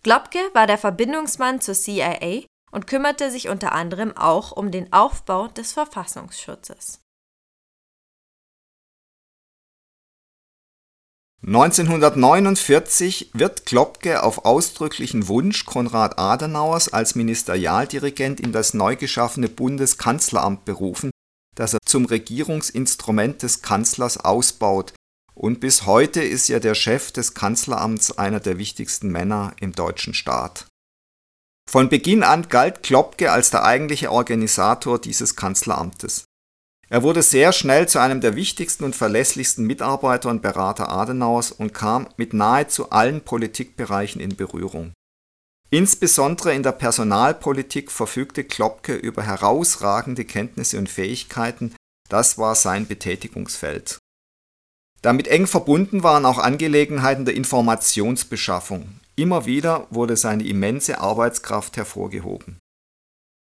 Globke 0.03 0.39
war 0.53 0.67
der 0.67 0.77
Verbindungsmann 0.77 1.61
zur 1.61 1.75
CIA 1.75 2.43
und 2.73 2.87
kümmerte 2.87 3.31
sich 3.31 3.49
unter 3.49 3.71
anderem 3.71 4.17
auch 4.17 4.51
um 4.51 4.71
den 4.71 4.91
Aufbau 4.91 5.47
des 5.47 5.73
Verfassungsschutzes. 5.73 6.99
1949 11.45 13.31
wird 13.33 13.65
Klopke 13.65 14.23
auf 14.23 14.45
ausdrücklichen 14.45 15.27
Wunsch 15.27 15.65
Konrad 15.65 16.17
Adenauers 16.17 16.91
als 16.91 17.15
Ministerialdirigent 17.15 18.39
in 18.39 18.53
das 18.53 18.73
neu 18.73 18.95
geschaffene 18.95 19.49
Bundeskanzleramt 19.49 20.63
berufen, 20.63 21.11
das 21.55 21.73
er 21.73 21.79
zum 21.85 22.05
Regierungsinstrument 22.05 23.43
des 23.43 23.61
Kanzlers 23.61 24.17
ausbaut, 24.17 24.93
und 25.35 25.59
bis 25.59 25.85
heute 25.85 26.23
ist 26.23 26.47
ja 26.47 26.59
der 26.59 26.75
Chef 26.75 27.11
des 27.11 27.33
Kanzleramts 27.33 28.17
einer 28.17 28.39
der 28.39 28.57
wichtigsten 28.57 29.09
Männer 29.09 29.53
im 29.59 29.73
deutschen 29.73 30.13
Staat. 30.13 30.67
Von 31.69 31.89
Beginn 31.89 32.23
an 32.23 32.49
galt 32.49 32.83
Klopke 32.83 33.31
als 33.31 33.49
der 33.49 33.63
eigentliche 33.63 34.11
Organisator 34.11 34.99
dieses 34.99 35.35
Kanzleramtes. 35.35 36.25
Er 36.89 37.01
wurde 37.01 37.23
sehr 37.23 37.53
schnell 37.53 37.87
zu 37.87 37.99
einem 37.99 38.21
der 38.21 38.35
wichtigsten 38.35 38.83
und 38.83 38.95
verlässlichsten 38.95 39.65
Mitarbeiter 39.65 40.29
und 40.29 40.43
Berater 40.43 40.89
Adenauers 40.89 41.51
und 41.51 41.73
kam 41.73 42.07
mit 42.17 42.33
nahezu 42.33 42.91
allen 42.91 43.21
Politikbereichen 43.21 44.21
in 44.21 44.35
Berührung. 44.35 44.93
Insbesondere 45.71 46.53
in 46.53 46.61
der 46.61 46.73
Personalpolitik 46.73 47.91
verfügte 47.91 48.43
Klopke 48.43 48.93
über 48.93 49.23
herausragende 49.23 50.23
Kenntnisse 50.23 50.77
und 50.77 50.87
Fähigkeiten, 50.87 51.73
das 52.09 52.37
war 52.37 52.53
sein 52.53 52.85
Betätigungsfeld. 52.85 53.97
Damit 55.01 55.27
eng 55.27 55.47
verbunden 55.47 56.03
waren 56.03 56.27
auch 56.27 56.37
Angelegenheiten 56.37 57.25
der 57.25 57.33
Informationsbeschaffung. 57.33 58.99
Immer 59.15 59.45
wieder 59.45 59.87
wurde 59.89 60.17
seine 60.17 60.43
immense 60.43 60.99
Arbeitskraft 60.99 61.77
hervorgehoben 61.77 62.57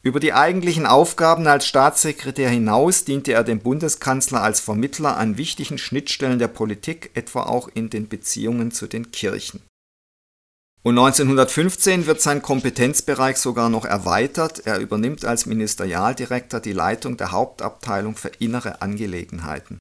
über 0.07 0.21
die 0.21 0.31
eigentlichen 0.31 0.85
Aufgaben 0.85 1.47
als 1.47 1.65
Staatssekretär 1.65 2.49
hinaus 2.49 3.03
diente 3.03 3.33
er 3.33 3.43
dem 3.43 3.59
Bundeskanzler 3.59 4.41
als 4.41 4.61
Vermittler 4.61 5.17
an 5.17 5.35
wichtigen 5.35 5.77
Schnittstellen 5.77 6.39
der 6.39 6.47
Politik, 6.47 7.11
etwa 7.13 7.43
auch 7.43 7.67
in 7.73 7.89
den 7.89 8.07
Beziehungen 8.07 8.71
zu 8.71 8.87
den 8.87 9.11
Kirchen. 9.11 9.61
Und 10.81 10.97
1915 10.97 12.05
wird 12.05 12.21
sein 12.21 12.41
Kompetenzbereich 12.41 13.35
sogar 13.35 13.69
noch 13.69 13.83
erweitert. 13.83 14.65
Er 14.65 14.79
übernimmt 14.79 15.25
als 15.25 15.45
Ministerialdirektor 15.45 16.61
die 16.61 16.71
Leitung 16.71 17.17
der 17.17 17.33
Hauptabteilung 17.33 18.15
für 18.15 18.31
innere 18.39 18.81
Angelegenheiten. 18.81 19.77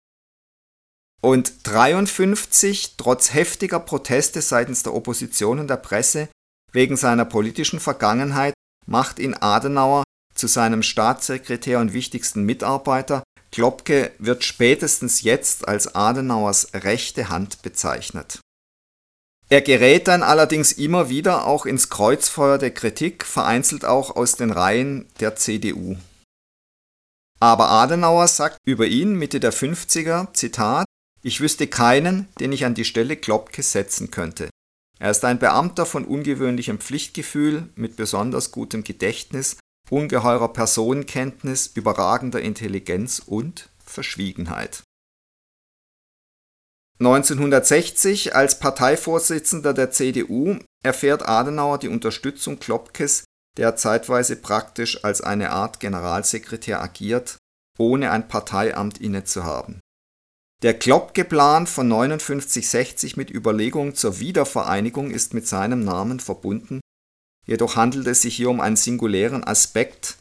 Und 1.22 1.48
1953, 1.66 2.96
trotz 2.96 3.33
heftiger 3.35 3.81
Proteste 3.81 4.42
seitens 4.42 4.83
der 4.83 4.94
Opposition 4.94 5.59
und 5.59 5.68
der 5.68 5.76
Presse 5.76 6.29
wegen 6.72 6.96
seiner 6.96 7.24
politischen 7.24 7.81
Vergangenheit, 7.81 8.55
macht 8.87 9.18
ihn 9.18 9.35
Adenauer 9.35 10.05
zu 10.35 10.46
seinem 10.46 10.83
Staatssekretär 10.83 11.81
und 11.81 11.92
wichtigsten 11.92 12.42
Mitarbeiter. 12.42 13.22
Klopke 13.50 14.12
wird 14.18 14.44
spätestens 14.44 15.22
jetzt 15.22 15.66
als 15.66 15.94
Adenauers 15.94 16.68
rechte 16.74 17.31
Hand 17.31 17.62
bezeichnet. 17.62 18.40
Er 19.48 19.62
gerät 19.62 20.09
dann 20.09 20.22
allerdings 20.22 20.72
immer 20.72 21.09
wieder 21.09 21.46
auch 21.46 21.66
ins 21.66 21.88
Kreuzfeuer 21.88 22.59
der 22.59 22.72
Kritik, 22.72 23.24
vereinzelt 23.24 23.85
auch 23.85 24.16
aus 24.16 24.35
den 24.35 24.50
Reihen 24.50 25.07
der 25.20 25.37
CDU. 25.37 25.96
Aber 27.38 27.70
Adenauer 27.70 28.29
sagt 28.29 28.59
über 28.64 28.87
ihn 28.87 29.14
Mitte 29.14 29.40
der 29.40 29.52
50er, 29.52 30.33
Zitat, 30.35 30.86
ich 31.27 31.41
wüsste 31.41 31.67
keinen, 31.67 32.29
den 32.39 32.53
ich 32.53 32.65
an 32.65 32.75
die 32.75 32.85
Stelle 32.85 33.17
Klopke 33.17 33.65
setzen 33.65 34.12
könnte. 34.12 34.49
Er 35.01 35.11
ist 35.11 35.25
ein 35.25 35.41
Beamter 35.41 35.85
von 35.85 36.05
ungewöhnlichem 36.05 36.79
Pflichtgefühl, 36.79 37.69
mit 37.75 37.97
besonders 37.97 38.53
gutem 38.53 38.85
Gedächtnis 38.85 39.57
ungeheurer 39.91 40.53
Personenkenntnis, 40.53 41.67
überragender 41.75 42.41
Intelligenz 42.41 43.21
und 43.25 43.71
Verschwiegenheit. 43.85 44.83
1960 47.01 48.35
als 48.35 48.59
Parteivorsitzender 48.61 49.75
der 49.75 49.91
CDU 49.91 50.59
erfährt 50.85 51.29
Adenauer 51.29 51.79
die 51.79 51.89
Unterstützung 51.89 52.59
Klopkes, 52.61 53.25
der 53.57 53.75
zeitweise 53.77 54.37
praktisch 54.37 55.05
als 55.05 55.23
eine 55.23 55.51
Art 55.51 55.81
Generalsekretär 55.81 56.81
agiert, 56.81 57.37
ohne 57.79 58.12
ein 58.12 58.29
Parteiamt 58.29 58.99
innezuhaben. 58.99 59.81
Der 60.62 60.79
Klopke-Plan 60.79 61.66
von 61.66 61.88
5960 61.88 63.16
mit 63.16 63.31
Überlegungen 63.31 63.95
zur 63.95 64.21
Wiedervereinigung 64.21 65.11
ist 65.11 65.35
mit 65.35 65.47
seinem 65.47 65.85
Namen 65.85 66.19
verbunden 66.19 66.81
Jedoch 67.47 67.77
handelt 67.77 68.07
es 68.09 68.23
sich 68.23 68.37
hier 68.37 68.51
um 68.51 68.61
einen 68.61 68.77
singulären 68.77 69.45
Aspekt, 69.45 70.19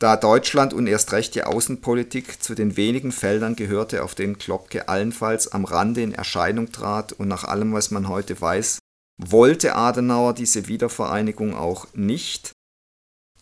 da 0.00 0.16
Deutschland 0.16 0.74
und 0.74 0.88
erst 0.88 1.12
recht 1.12 1.36
die 1.36 1.44
Außenpolitik 1.44 2.42
zu 2.42 2.56
den 2.56 2.76
wenigen 2.76 3.12
Feldern 3.12 3.54
gehörte, 3.54 4.02
auf 4.02 4.16
denen 4.16 4.36
Klopke 4.36 4.88
allenfalls 4.88 5.46
am 5.46 5.64
Rande 5.64 6.02
in 6.02 6.12
Erscheinung 6.12 6.72
trat 6.72 7.12
und 7.12 7.28
nach 7.28 7.44
allem, 7.44 7.72
was 7.72 7.92
man 7.92 8.08
heute 8.08 8.40
weiß, 8.40 8.80
wollte 9.18 9.76
Adenauer 9.76 10.34
diese 10.34 10.66
Wiedervereinigung 10.66 11.54
auch 11.54 11.86
nicht. 11.94 12.50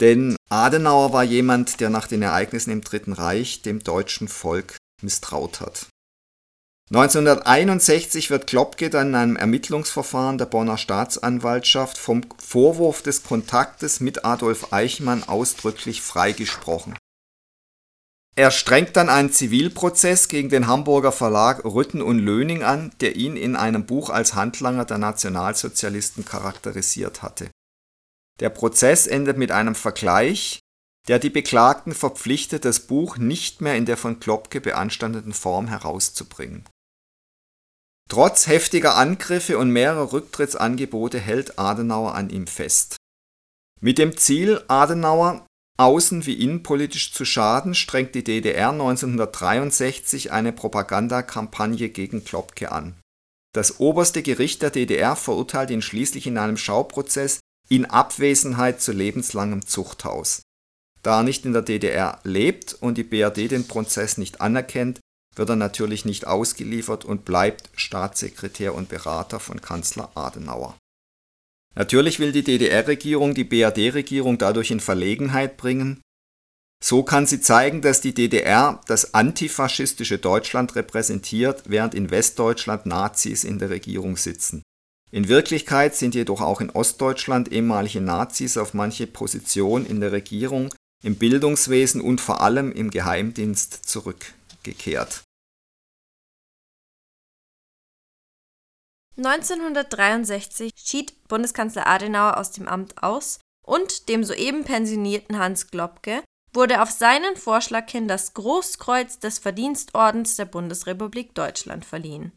Denn 0.00 0.36
Adenauer 0.50 1.14
war 1.14 1.24
jemand, 1.24 1.80
der 1.80 1.88
nach 1.88 2.06
den 2.06 2.20
Ereignissen 2.20 2.70
im 2.70 2.82
Dritten 2.82 3.14
Reich 3.14 3.62
dem 3.62 3.82
deutschen 3.82 4.28
Volk 4.28 4.76
misstraut 5.00 5.62
hat. 5.62 5.86
1961 6.92 8.30
wird 8.30 8.48
Klopke 8.48 8.90
dann 8.90 9.10
in 9.10 9.14
einem 9.14 9.36
Ermittlungsverfahren 9.36 10.38
der 10.38 10.46
Bonner 10.46 10.76
Staatsanwaltschaft 10.76 11.96
vom 11.96 12.22
Vorwurf 12.44 13.02
des 13.02 13.22
Kontaktes 13.22 14.00
mit 14.00 14.24
Adolf 14.24 14.72
Eichmann 14.72 15.22
ausdrücklich 15.22 16.02
freigesprochen. 16.02 16.96
Er 18.34 18.50
strengt 18.50 18.96
dann 18.96 19.08
einen 19.08 19.32
Zivilprozess 19.32 20.26
gegen 20.26 20.48
den 20.48 20.66
Hamburger 20.66 21.12
Verlag 21.12 21.64
Rütten 21.64 22.02
und 22.02 22.18
Löning 22.18 22.64
an, 22.64 22.90
der 23.00 23.14
ihn 23.14 23.36
in 23.36 23.54
einem 23.54 23.86
Buch 23.86 24.10
als 24.10 24.34
Handlanger 24.34 24.84
der 24.84 24.98
Nationalsozialisten 24.98 26.24
charakterisiert 26.24 27.22
hatte. 27.22 27.52
Der 28.40 28.50
Prozess 28.50 29.06
endet 29.06 29.38
mit 29.38 29.52
einem 29.52 29.76
Vergleich, 29.76 30.58
der 31.06 31.20
die 31.20 31.30
Beklagten 31.30 31.94
verpflichtet, 31.94 32.64
das 32.64 32.80
Buch 32.80 33.16
nicht 33.16 33.60
mehr 33.60 33.76
in 33.76 33.86
der 33.86 33.96
von 33.96 34.18
Klopke 34.18 34.60
beanstandeten 34.60 35.32
Form 35.32 35.68
herauszubringen 35.68 36.64
Trotz 38.10 38.48
heftiger 38.48 38.96
Angriffe 38.96 39.56
und 39.56 39.70
mehrerer 39.70 40.12
Rücktrittsangebote 40.12 41.20
hält 41.20 41.60
Adenauer 41.60 42.16
an 42.16 42.28
ihm 42.28 42.48
fest. 42.48 42.96
Mit 43.80 43.98
dem 43.98 44.16
Ziel, 44.16 44.60
Adenauer 44.66 45.46
außen- 45.78 46.26
wie 46.26 46.34
innenpolitisch 46.34 47.14
zu 47.14 47.24
schaden, 47.24 47.72
strengt 47.76 48.16
die 48.16 48.24
DDR 48.24 48.72
1963 48.72 50.32
eine 50.32 50.52
Propagandakampagne 50.52 51.88
gegen 51.88 52.24
Klopke 52.24 52.72
an. 52.72 52.98
Das 53.54 53.78
oberste 53.78 54.22
Gericht 54.22 54.62
der 54.62 54.70
DDR 54.70 55.14
verurteilt 55.14 55.70
ihn 55.70 55.80
schließlich 55.80 56.26
in 56.26 56.36
einem 56.36 56.56
Schauprozess 56.56 57.38
in 57.68 57.84
Abwesenheit 57.84 58.82
zu 58.82 58.90
lebenslangem 58.90 59.64
Zuchthaus. 59.64 60.42
Da 61.02 61.20
er 61.20 61.22
nicht 61.22 61.46
in 61.46 61.52
der 61.52 61.62
DDR 61.62 62.18
lebt 62.24 62.74
und 62.74 62.98
die 62.98 63.04
BRD 63.04 63.52
den 63.52 63.68
Prozess 63.68 64.18
nicht 64.18 64.40
anerkennt, 64.40 64.98
wird 65.36 65.48
er 65.48 65.56
natürlich 65.56 66.04
nicht 66.04 66.26
ausgeliefert 66.26 67.04
und 67.04 67.24
bleibt 67.24 67.70
Staatssekretär 67.74 68.74
und 68.74 68.88
Berater 68.88 69.40
von 69.40 69.60
Kanzler 69.60 70.10
Adenauer 70.14 70.76
Natürlich 71.74 72.18
will 72.18 72.32
die 72.32 72.42
DDR-Regierung 72.42 73.34
die 73.34 73.44
BRD-Regierung 73.44 74.38
dadurch 74.38 74.70
in 74.70 74.80
Verlegenheit 74.80 75.56
bringen. 75.56 76.00
So 76.82 77.02
kann 77.02 77.26
sie 77.26 77.40
zeigen, 77.40 77.82
dass 77.82 78.00
die 78.00 78.14
DDR 78.14 78.80
das 78.86 79.14
antifaschistische 79.14 80.18
Deutschland 80.18 80.74
repräsentiert, 80.76 81.64
während 81.66 81.94
in 81.94 82.10
Westdeutschland 82.10 82.86
Nazis 82.86 83.44
in 83.44 83.58
der 83.58 83.70
Regierung 83.70 84.16
sitzen. 84.16 84.62
In 85.12 85.28
Wirklichkeit 85.28 85.94
sind 85.94 86.14
jedoch 86.14 86.40
auch 86.40 86.60
in 86.60 86.70
Ostdeutschland 86.70 87.52
ehemalige 87.52 88.00
Nazis 88.00 88.56
auf 88.56 88.74
manche 88.74 89.06
Positionen 89.06 89.84
in 89.84 90.00
der 90.00 90.12
Regierung, 90.12 90.72
im 91.02 91.16
Bildungswesen 91.16 92.00
und 92.00 92.20
vor 92.20 92.40
allem 92.40 92.72
im 92.72 92.90
Geheimdienst 92.90 93.88
zurückgekehrt. 94.60 95.24
1963 99.16 100.72
schied 100.76 101.28
Bundeskanzler 101.28 101.86
Adenauer 101.86 102.38
aus 102.38 102.52
dem 102.52 102.66
Amt 102.68 103.02
aus 103.02 103.38
und 103.66 104.08
dem 104.08 104.24
soeben 104.24 104.64
pensionierten 104.64 105.38
Hans 105.38 105.70
Globke 105.70 106.22
wurde 106.54 106.82
auf 106.82 106.90
seinen 106.90 107.36
Vorschlag 107.36 107.90
hin 107.90 108.08
das 108.08 108.32
Großkreuz 108.32 109.18
des 109.18 109.38
Verdienstordens 109.38 110.36
der 110.36 110.46
Bundesrepublik 110.46 111.34
Deutschland 111.34 111.84
verliehen 111.84 112.32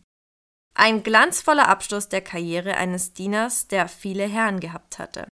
ein 0.75 1.03
glanzvoller 1.03 1.67
Abschluss 1.67 2.09
der 2.09 2.21
Karriere 2.21 2.75
eines 2.75 3.13
Dieners, 3.13 3.67
der 3.67 3.87
viele 3.87 4.25
Herren 4.25 4.59
gehabt 4.59 4.99
hatte. 4.99 5.27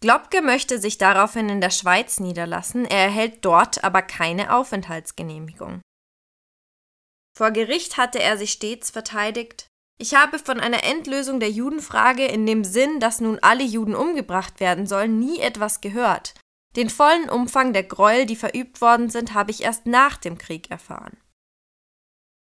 Globke 0.00 0.42
möchte 0.42 0.78
sich 0.78 0.98
daraufhin 0.98 1.48
in 1.48 1.60
der 1.60 1.70
Schweiz 1.70 2.20
niederlassen, 2.20 2.84
er 2.84 3.04
erhält 3.04 3.44
dort 3.44 3.82
aber 3.82 4.02
keine 4.02 4.54
Aufenthaltsgenehmigung. 4.54 5.80
Vor 7.36 7.50
Gericht 7.50 7.96
hatte 7.96 8.22
er 8.22 8.36
sich 8.38 8.52
stets 8.52 8.90
verteidigt, 8.90 9.68
ich 9.98 10.14
habe 10.14 10.38
von 10.38 10.60
einer 10.60 10.84
Endlösung 10.84 11.40
der 11.40 11.50
Judenfrage 11.50 12.26
in 12.26 12.44
dem 12.44 12.64
Sinn, 12.64 13.00
dass 13.00 13.20
nun 13.20 13.38
alle 13.40 13.64
Juden 13.64 13.94
umgebracht 13.94 14.60
werden 14.60 14.86
sollen, 14.86 15.18
nie 15.18 15.40
etwas 15.40 15.80
gehört. 15.80 16.34
Den 16.76 16.90
vollen 16.90 17.30
Umfang 17.30 17.72
der 17.72 17.84
Gräuel, 17.84 18.26
die 18.26 18.36
verübt 18.36 18.82
worden 18.82 19.08
sind, 19.08 19.32
habe 19.32 19.50
ich 19.50 19.62
erst 19.62 19.86
nach 19.86 20.18
dem 20.18 20.36
Krieg 20.36 20.70
erfahren. 20.70 21.16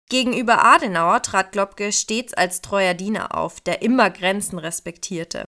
Gegenüber 0.10 0.64
Adenauer 0.64 1.22
trat 1.22 1.52
Globke 1.52 1.92
stets 1.92 2.34
als 2.34 2.62
treuer 2.62 2.94
Diener 2.94 3.36
auf, 3.36 3.60
der 3.60 3.82
immer 3.82 4.10
Grenzen 4.10 4.60
respektierte. 4.60 5.44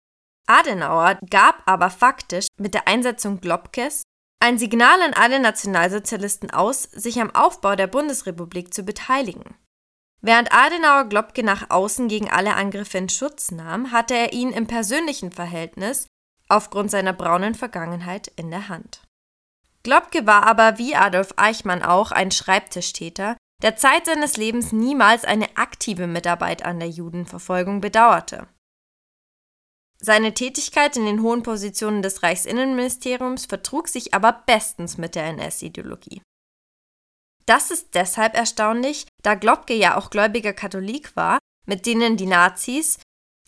Adenauer 0.52 1.18
gab 1.30 1.62
aber 1.64 1.88
faktisch 1.88 2.46
mit 2.58 2.74
der 2.74 2.86
Einsetzung 2.86 3.40
Globkes 3.40 4.02
ein 4.38 4.58
Signal 4.58 5.00
an 5.00 5.14
alle 5.14 5.40
Nationalsozialisten 5.40 6.50
aus, 6.50 6.82
sich 6.82 7.20
am 7.20 7.34
Aufbau 7.34 7.74
der 7.76 7.86
Bundesrepublik 7.86 8.74
zu 8.74 8.82
beteiligen. 8.82 9.54
Während 10.20 10.52
Adenauer 10.52 11.04
Globke 11.04 11.42
nach 11.42 11.70
außen 11.70 12.06
gegen 12.08 12.30
alle 12.30 12.54
Angriffe 12.54 12.98
in 12.98 13.08
Schutz 13.08 13.50
nahm, 13.50 13.92
hatte 13.92 14.14
er 14.14 14.32
ihn 14.32 14.50
im 14.50 14.66
persönlichen 14.66 15.32
Verhältnis 15.32 16.06
aufgrund 16.48 16.90
seiner 16.90 17.12
braunen 17.12 17.54
Vergangenheit 17.54 18.30
in 18.36 18.50
der 18.50 18.68
Hand. 18.68 19.02
Globke 19.84 20.26
war 20.26 20.44
aber 20.44 20.76
wie 20.76 20.94
Adolf 20.94 21.34
Eichmann 21.36 21.82
auch 21.82 22.12
ein 22.12 22.30
Schreibtischtäter, 22.30 23.36
der 23.62 23.76
Zeit 23.76 24.06
seines 24.06 24.36
Lebens 24.36 24.72
niemals 24.72 25.24
eine 25.24 25.56
aktive 25.56 26.06
Mitarbeit 26.06 26.64
an 26.64 26.78
der 26.78 26.90
Judenverfolgung 26.90 27.80
bedauerte. 27.80 28.48
Seine 30.04 30.34
Tätigkeit 30.34 30.96
in 30.96 31.06
den 31.06 31.22
hohen 31.22 31.44
Positionen 31.44 32.02
des 32.02 32.24
Reichsinnenministeriums 32.24 33.46
vertrug 33.46 33.86
sich 33.86 34.14
aber 34.14 34.32
bestens 34.46 34.98
mit 34.98 35.14
der 35.14 35.26
NS-Ideologie. 35.26 36.22
Das 37.46 37.70
ist 37.70 37.94
deshalb 37.94 38.34
erstaunlich, 38.34 39.06
da 39.22 39.36
Globke 39.36 39.74
ja 39.74 39.96
auch 39.96 40.10
gläubiger 40.10 40.52
Katholik 40.52 41.14
war, 41.14 41.38
mit 41.66 41.86
denen 41.86 42.16
die 42.16 42.26
Nazis 42.26 42.98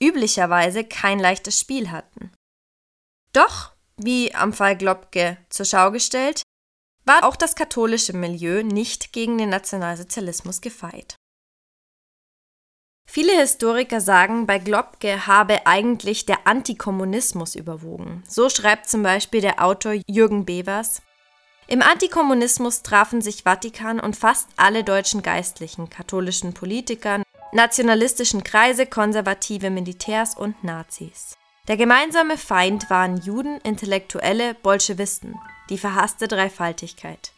üblicherweise 0.01 0.85
kein 0.85 1.19
leichtes 1.19 1.59
Spiel 1.59 1.91
hatten. 1.91 2.33
Doch, 3.33 3.73
wie 3.97 4.33
am 4.35 4.53
Fall 4.53 4.77
Globke 4.77 5.39
zur 5.51 5.67
Schau 5.67 5.91
gestellt, 5.91 6.43
war 7.05 7.25
auch 7.25 7.37
das 7.37 7.57
katholische 7.57 8.13
Milieu 8.13 8.63
nicht 8.63 9.13
gegen 9.13 9.39
den 9.39 9.49
Nationalsozialismus 9.49 10.61
gefeit. 10.61 11.17
Viele 13.15 13.39
Historiker 13.39 14.01
sagen, 14.01 14.45
bei 14.45 14.59
Globke 14.59 15.29
habe 15.29 15.69
eigentlich 15.69 16.27
der 16.27 16.49
Antikommunismus 16.49 17.55
überwogen. 17.55 18.25
So 18.29 18.49
schreibt 18.49 18.91
zum 18.91 19.05
Beispiel 19.05 19.41
der 19.41 19.65
Autor 19.65 19.95
Jürgen 20.09 20.45
Bevers. 20.45 21.01
Im 21.69 21.81
Antikommunismus 21.81 22.83
trafen 22.83 23.23
sich 23.23 23.45
Vatikan 23.45 24.01
und 24.01 24.17
fast 24.17 24.49
alle 24.57 24.83
deutschen 24.83 25.23
Geistlichen, 25.23 25.91
katholischen 25.91 26.55
Politikern, 26.55 27.23
nationalistischen 27.53 28.43
Kreise, 28.43 28.85
konservative 28.85 29.71
Militärs 29.71 30.37
und 30.37 30.65
Nazis. 30.65 31.37
Der 31.69 31.77
gemeinsame 31.77 32.37
Feind 32.37 32.91
waren 32.91 33.19
Juden, 33.19 33.61
Intellektuelle, 33.61 34.55
Bolschewisten 34.55 35.39
die 35.71 35.79
verhasste 35.79 36.27
Dreifaltigkeit. 36.27 37.31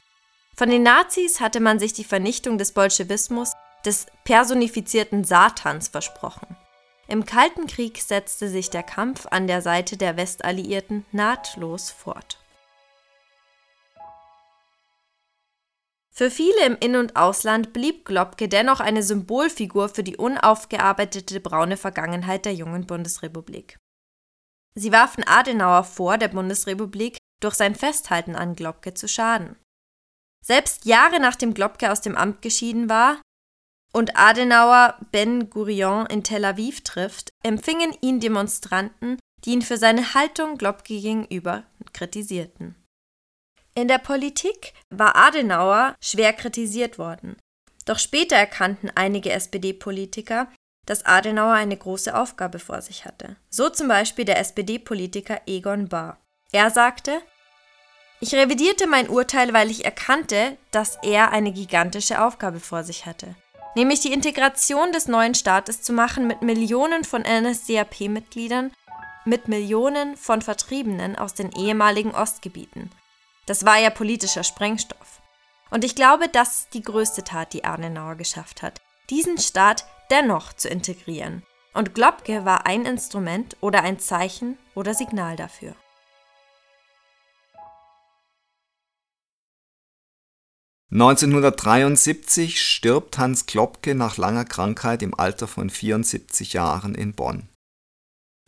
Von 0.57 0.71
den 0.71 0.85
Nazis 0.85 1.39
hatte 1.39 1.61
man 1.61 1.79
sich 1.79 1.93
die 1.93 2.03
Vernichtung 2.03 2.57
des 2.57 2.73
Bolschewismus, 2.73 3.53
des 3.87 4.07
personifizierten 4.25 5.25
Satans 5.25 5.89
versprochen. 5.89 6.57
Im 7.09 7.25
Kalten 7.25 7.69
Krieg 7.69 7.99
setzte 8.03 8.49
sich 8.49 8.69
der 8.69 8.83
Kampf 8.83 9.27
an 9.31 9.47
der 9.47 9.63
Seite 9.63 9.97
der 9.97 10.17
Westalliierten 10.17 11.07
nahtlos 11.13 11.91
fort. 11.91 12.41
Für 16.11 16.31
viele 16.31 16.65
im 16.65 16.77
In- 16.81 16.97
und 16.97 17.15
Ausland 17.15 17.73
blieb 17.73 18.07
Globke 18.07 18.49
dennoch 18.49 18.81
eine 18.81 19.03
Symbolfigur 19.03 19.89
für 19.91 20.03
die 20.03 20.17
unaufgearbeitete 20.17 21.41
braune 21.41 21.77
Vergangenheit 21.77 22.47
der 22.47 22.55
jungen 22.55 22.87
Bundesrepublik. 22.87 23.79
Sie 24.75 24.93
warfen 24.93 25.25
Adenauer 25.27 25.85
vor, 25.85 26.19
der 26.19 26.29
Bundesrepublik 26.29 27.19
durch 27.41 27.55
sein 27.55 27.75
Festhalten 27.75 28.35
an 28.35 28.57
Globke 28.57 28.95
zu 28.95 29.09
schaden. 29.09 29.57
Selbst 30.43 30.87
Jahre 30.87 31.21
nachdem 31.21 31.55
Globke 31.55 31.93
aus 31.93 32.01
dem 32.01 32.17
Amt 32.17 32.41
geschieden 32.41 32.89
war 32.89 33.21
und 33.97 34.15
Adenauer 34.15 34.95
Ben 35.11 35.49
Gurion 35.49 36.05
in 36.05 36.23
Tel 36.23 36.45
Aviv 36.45 36.83
trifft, 36.83 37.31
empfingen 37.43 37.97
ihn 38.03 38.21
Demonstranten, 38.21 39.19
die 39.43 39.53
ihn 39.53 39.63
für 39.63 39.79
seine 39.79 40.13
Haltung 40.13 40.59
Globke 40.59 41.01
gegenüber 41.01 41.63
kritisierten. 41.95 42.75
In 43.75 43.89
der 43.89 43.97
Politik 43.97 44.75
war 44.91 45.17
Adenauer 45.17 45.95
schwer 45.99 46.35
kritisiert 46.35 46.99
worden. 46.99 47.39
Doch 47.87 47.99
später 47.99 48.37
erkannten 48.37 48.91
einige 48.95 49.33
SPD-Politiker, 49.33 50.53
dass 50.85 51.07
Adenauer 51.07 51.55
eine 51.55 51.79
große 51.79 52.15
Aufgabe 52.15 52.59
vor 52.59 52.83
sich 52.83 53.07
hatte. 53.07 53.37
So 53.49 53.71
zum 53.71 53.89
Beispiel 53.89 54.27
der 54.27 54.39
SPD-Politiker 54.41 55.41
Egon 55.47 55.89
Bahr. 55.89 56.19
Er 56.53 56.69
sagte, 56.69 57.23
ich 58.21 58.35
revidierte 58.35 58.87
mein 58.87 59.09
Urteil, 59.09 59.55
weil 59.55 59.71
ich 59.71 59.87
erkannte, 59.87 60.59
dass 60.71 60.99
er 61.03 61.33
eine 61.33 61.53
gigantische 61.53 62.23
Aufgabe 62.23 62.61
vor 62.61 62.85
sich 62.85 63.07
hatte, 63.07 63.35
nämlich 63.77 64.01
die 64.01 64.13
Integration 64.13 64.91
des 64.91 65.07
neuen 65.07 65.35
Staates 65.35 65.83
zu 65.83 65.93
machen 65.93 66.27
mit 66.27 66.43
Millionen 66.43 67.05
von 67.05 67.23
NSDAP-Mitgliedern, 67.23 68.73
mit 69.25 69.49
Millionen 69.49 70.17
von 70.17 70.43
Vertriebenen 70.43 71.17
aus 71.17 71.35
den 71.35 71.53
ehemaligen 71.53 72.15
Ostgebieten. 72.15 72.91
Das 73.45 73.65
war 73.65 73.79
ja 73.79 73.91
politischer 73.91 74.45
Sprengstoff. 74.45 75.21
Und 75.71 75.85
ich 75.85 75.95
glaube, 75.95 76.29
das 76.29 76.61
ist 76.61 76.75
die 76.75 76.83
größte 76.83 77.23
Tat, 77.23 77.53
die 77.53 77.65
Adenauer 77.65 78.15
geschafft 78.15 78.63
hat, 78.63 78.81
diesen 79.11 79.39
Staat 79.39 79.85
dennoch 80.11 80.53
zu 80.53 80.69
integrieren. 80.69 81.43
Und 81.75 81.95
Globke 81.95 82.45
war 82.45 82.67
ein 82.67 82.87
Instrument 82.87 83.57
oder 83.61 83.83
ein 83.83 83.99
Zeichen 83.99 84.57
oder 84.75 84.95
Signal 84.95 85.37
dafür. 85.37 85.75
1973 90.93 92.63
stirbt 92.63 93.19
Hans 93.19 93.47
Klopke 93.47 93.95
nach 93.95 94.17
langer 94.17 94.45
Krankheit 94.45 95.03
im 95.03 95.19
Alter 95.19 95.49
von 95.49 95.69
74 95.69 96.53
Jahren 96.53 96.95
in 96.95 97.13
Bonn. 97.13 97.49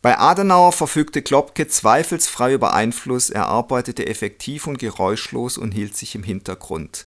Bei 0.01 0.19
Adenauer 0.19 0.73
verfügte 0.73 1.23
Klopke 1.23 1.67
zweifelsfrei 1.67 2.55
über 2.55 2.73
Einfluss, 2.73 3.31
er 3.31 3.47
arbeitete 3.47 4.07
effektiv 4.07 4.69
und 4.69 4.79
geräuschlos 4.79 5.59
und 5.59 5.73
hielt 5.73 5.97
sich 5.97 6.15
im 6.15 6.23
Hintergrund. 6.23 7.05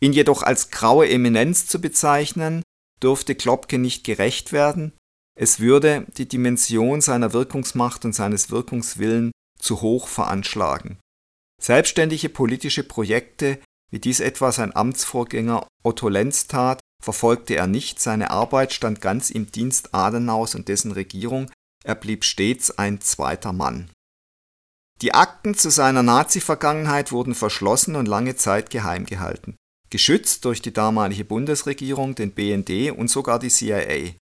Ihn 0.00 0.12
jedoch 0.12 0.42
als 0.42 0.70
graue 0.70 1.08
Eminenz 1.08 1.66
zu 1.66 1.80
bezeichnen, 1.80 2.62
durfte 3.00 3.34
Klopke 3.34 3.78
nicht 3.78 4.04
gerecht 4.04 4.52
werden, 4.52 4.92
es 5.38 5.60
würde 5.60 6.06
die 6.16 6.28
Dimension 6.28 7.00
seiner 7.00 7.32
Wirkungsmacht 7.32 8.04
und 8.04 8.14
seines 8.14 8.50
Wirkungswillen 8.50 9.32
zu 9.58 9.80
hoch 9.80 10.08
veranschlagen. 10.08 10.98
Selbstständige 11.62 12.28
politische 12.28 12.82
Projekte 12.82 13.58
wie 13.90 13.98
dies 13.98 14.20
etwa 14.20 14.52
sein 14.52 14.74
Amtsvorgänger 14.74 15.66
Otto 15.82 16.08
Lenz 16.08 16.46
tat, 16.46 16.80
verfolgte 17.02 17.54
er 17.54 17.66
nicht, 17.66 18.00
seine 18.00 18.30
Arbeit 18.30 18.72
stand 18.72 19.00
ganz 19.00 19.30
im 19.30 19.50
Dienst 19.52 19.94
Adenaus 19.94 20.54
und 20.54 20.68
dessen 20.68 20.92
Regierung, 20.92 21.50
er 21.84 21.94
blieb 21.94 22.24
stets 22.24 22.72
ein 22.72 23.00
zweiter 23.00 23.52
Mann. 23.52 23.90
Die 25.02 25.14
Akten 25.14 25.54
zu 25.54 25.70
seiner 25.70 26.02
Nazi-Vergangenheit 26.02 27.12
wurden 27.12 27.34
verschlossen 27.34 27.96
und 27.96 28.06
lange 28.06 28.34
Zeit 28.36 28.70
geheim 28.70 29.04
gehalten, 29.04 29.56
geschützt 29.90 30.44
durch 30.44 30.62
die 30.62 30.72
damalige 30.72 31.24
Bundesregierung, 31.24 32.14
den 32.14 32.32
BND 32.32 32.90
und 32.90 33.08
sogar 33.08 33.38
die 33.38 33.50
CIA. 33.50 34.14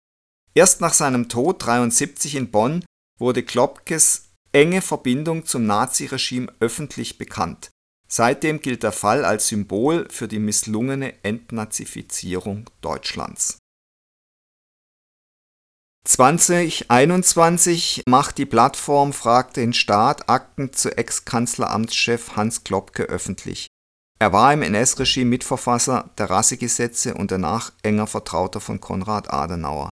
Erst 0.54 0.80
nach 0.80 0.94
seinem 0.94 1.28
Tod 1.28 1.64
73 1.64 2.34
in 2.34 2.50
Bonn 2.50 2.84
wurde 3.18 3.42
Klopkes 3.42 4.30
enge 4.52 4.82
Verbindung 4.82 5.46
zum 5.46 5.66
Naziregime 5.66 6.52
öffentlich 6.60 7.18
bekannt. 7.18 7.70
Seitdem 8.14 8.60
gilt 8.60 8.82
der 8.82 8.92
Fall 8.92 9.24
als 9.24 9.48
Symbol 9.48 10.06
für 10.10 10.28
die 10.28 10.38
misslungene 10.38 11.24
Entnazifizierung 11.24 12.68
Deutschlands. 12.82 13.56
2021 16.04 18.02
macht 18.06 18.36
die 18.36 18.44
Plattform 18.44 19.14
Frag 19.14 19.54
den 19.54 19.72
Staat 19.72 20.28
Akten 20.28 20.74
zu 20.74 20.94
Ex-Kanzleramtschef 20.94 22.36
Hans 22.36 22.64
Klopke 22.64 23.04
öffentlich. 23.04 23.68
Er 24.18 24.34
war 24.34 24.52
im 24.52 24.60
NS-Regime 24.60 25.30
Mitverfasser 25.30 26.10
der 26.18 26.28
Rassegesetze 26.28 27.14
und 27.14 27.30
danach 27.30 27.72
enger 27.82 28.08
Vertrauter 28.08 28.60
von 28.60 28.78
Konrad 28.78 29.32
Adenauer. 29.32 29.88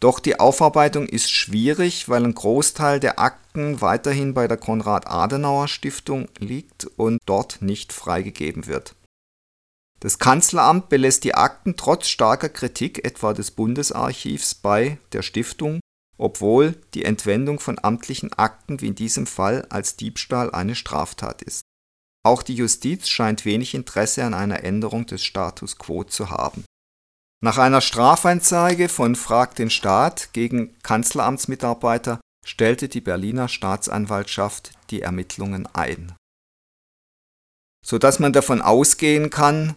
Doch 0.00 0.20
die 0.20 0.38
Aufarbeitung 0.38 1.08
ist 1.08 1.30
schwierig, 1.30 2.08
weil 2.08 2.24
ein 2.24 2.34
Großteil 2.34 3.00
der 3.00 3.18
Akten 3.18 3.80
weiterhin 3.80 4.32
bei 4.32 4.46
der 4.46 4.56
Konrad-Adenauer-Stiftung 4.56 6.28
liegt 6.38 6.84
und 6.96 7.18
dort 7.26 7.62
nicht 7.62 7.92
freigegeben 7.92 8.66
wird. 8.66 8.94
Das 10.00 10.20
Kanzleramt 10.20 10.88
belässt 10.88 11.24
die 11.24 11.34
Akten 11.34 11.76
trotz 11.76 12.06
starker 12.06 12.48
Kritik 12.48 13.04
etwa 13.04 13.32
des 13.32 13.50
Bundesarchivs 13.50 14.54
bei 14.54 14.98
der 15.12 15.22
Stiftung, 15.22 15.80
obwohl 16.16 16.76
die 16.94 17.04
Entwendung 17.04 17.58
von 17.58 17.80
amtlichen 17.82 18.32
Akten 18.32 18.80
wie 18.80 18.88
in 18.88 18.94
diesem 18.94 19.26
Fall 19.26 19.66
als 19.70 19.96
Diebstahl 19.96 20.52
eine 20.52 20.76
Straftat 20.76 21.42
ist. 21.42 21.62
Auch 22.24 22.44
die 22.44 22.54
Justiz 22.54 23.08
scheint 23.08 23.44
wenig 23.44 23.74
Interesse 23.74 24.24
an 24.24 24.34
einer 24.34 24.62
Änderung 24.62 25.06
des 25.06 25.24
Status 25.24 25.78
quo 25.78 26.04
zu 26.04 26.30
haben 26.30 26.64
nach 27.40 27.58
einer 27.58 27.80
Strafanzeige 27.80 28.88
von 28.88 29.14
Frag 29.14 29.54
den 29.54 29.70
Staat 29.70 30.32
gegen 30.32 30.76
Kanzleramtsmitarbeiter 30.82 32.20
stellte 32.44 32.88
die 32.88 33.00
Berliner 33.00 33.48
Staatsanwaltschaft 33.48 34.72
die 34.90 35.02
Ermittlungen 35.02 35.68
ein, 35.72 36.14
so 37.84 37.98
dass 37.98 38.18
man 38.18 38.32
davon 38.32 38.60
ausgehen 38.60 39.30
kann, 39.30 39.74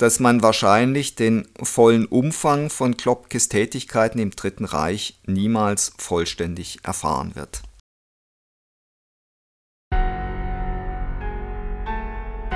dass 0.00 0.20
man 0.20 0.42
wahrscheinlich 0.42 1.14
den 1.14 1.46
vollen 1.62 2.06
Umfang 2.06 2.70
von 2.70 2.96
Klopkes 2.96 3.48
Tätigkeiten 3.48 4.18
im 4.18 4.30
Dritten 4.30 4.64
Reich 4.64 5.20
niemals 5.26 5.92
vollständig 5.98 6.78
erfahren 6.82 7.36
wird. 7.36 7.62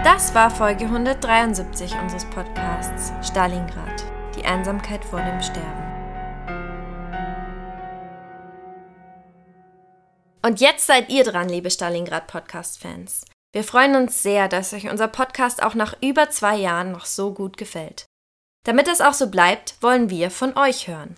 Das 0.03 0.35
war 0.35 0.51
Folge 0.51 0.85
173 0.85 1.95
unseres 2.01 2.25
Podcasts 2.27 3.13
Stalingrad 3.29 4.16
die 4.37 4.45
Einsamkeit 4.45 5.05
vor 5.05 5.21
dem 5.21 5.43
Sterben. 5.43 5.97
Und 10.45 10.61
jetzt 10.61 10.87
seid 10.87 11.09
ihr 11.09 11.25
dran, 11.25 11.49
liebe 11.49 11.71
Stalingrad 11.71 12.29
Podcast-Fans. 12.29 13.25
Wir 13.53 13.65
freuen 13.65 13.97
uns 13.97 14.23
sehr, 14.23 14.49
dass 14.49 14.73
euch 14.75 14.89
unser 14.89 15.09
Podcast 15.09 15.63
auch 15.63 15.75
nach 15.75 15.97
über 16.03 16.31
zwei 16.31 16.57
Jahren 16.57 16.93
noch 16.93 17.07
so 17.07 17.33
gut 17.33 17.57
gefällt. 17.57 18.05
Damit 18.65 18.87
es 18.87 19.01
auch 19.01 19.15
so 19.15 19.29
bleibt, 19.29 19.77
wollen 19.81 20.11
wir 20.11 20.31
von 20.31 20.57
euch 20.57 20.89
hören. 20.89 21.17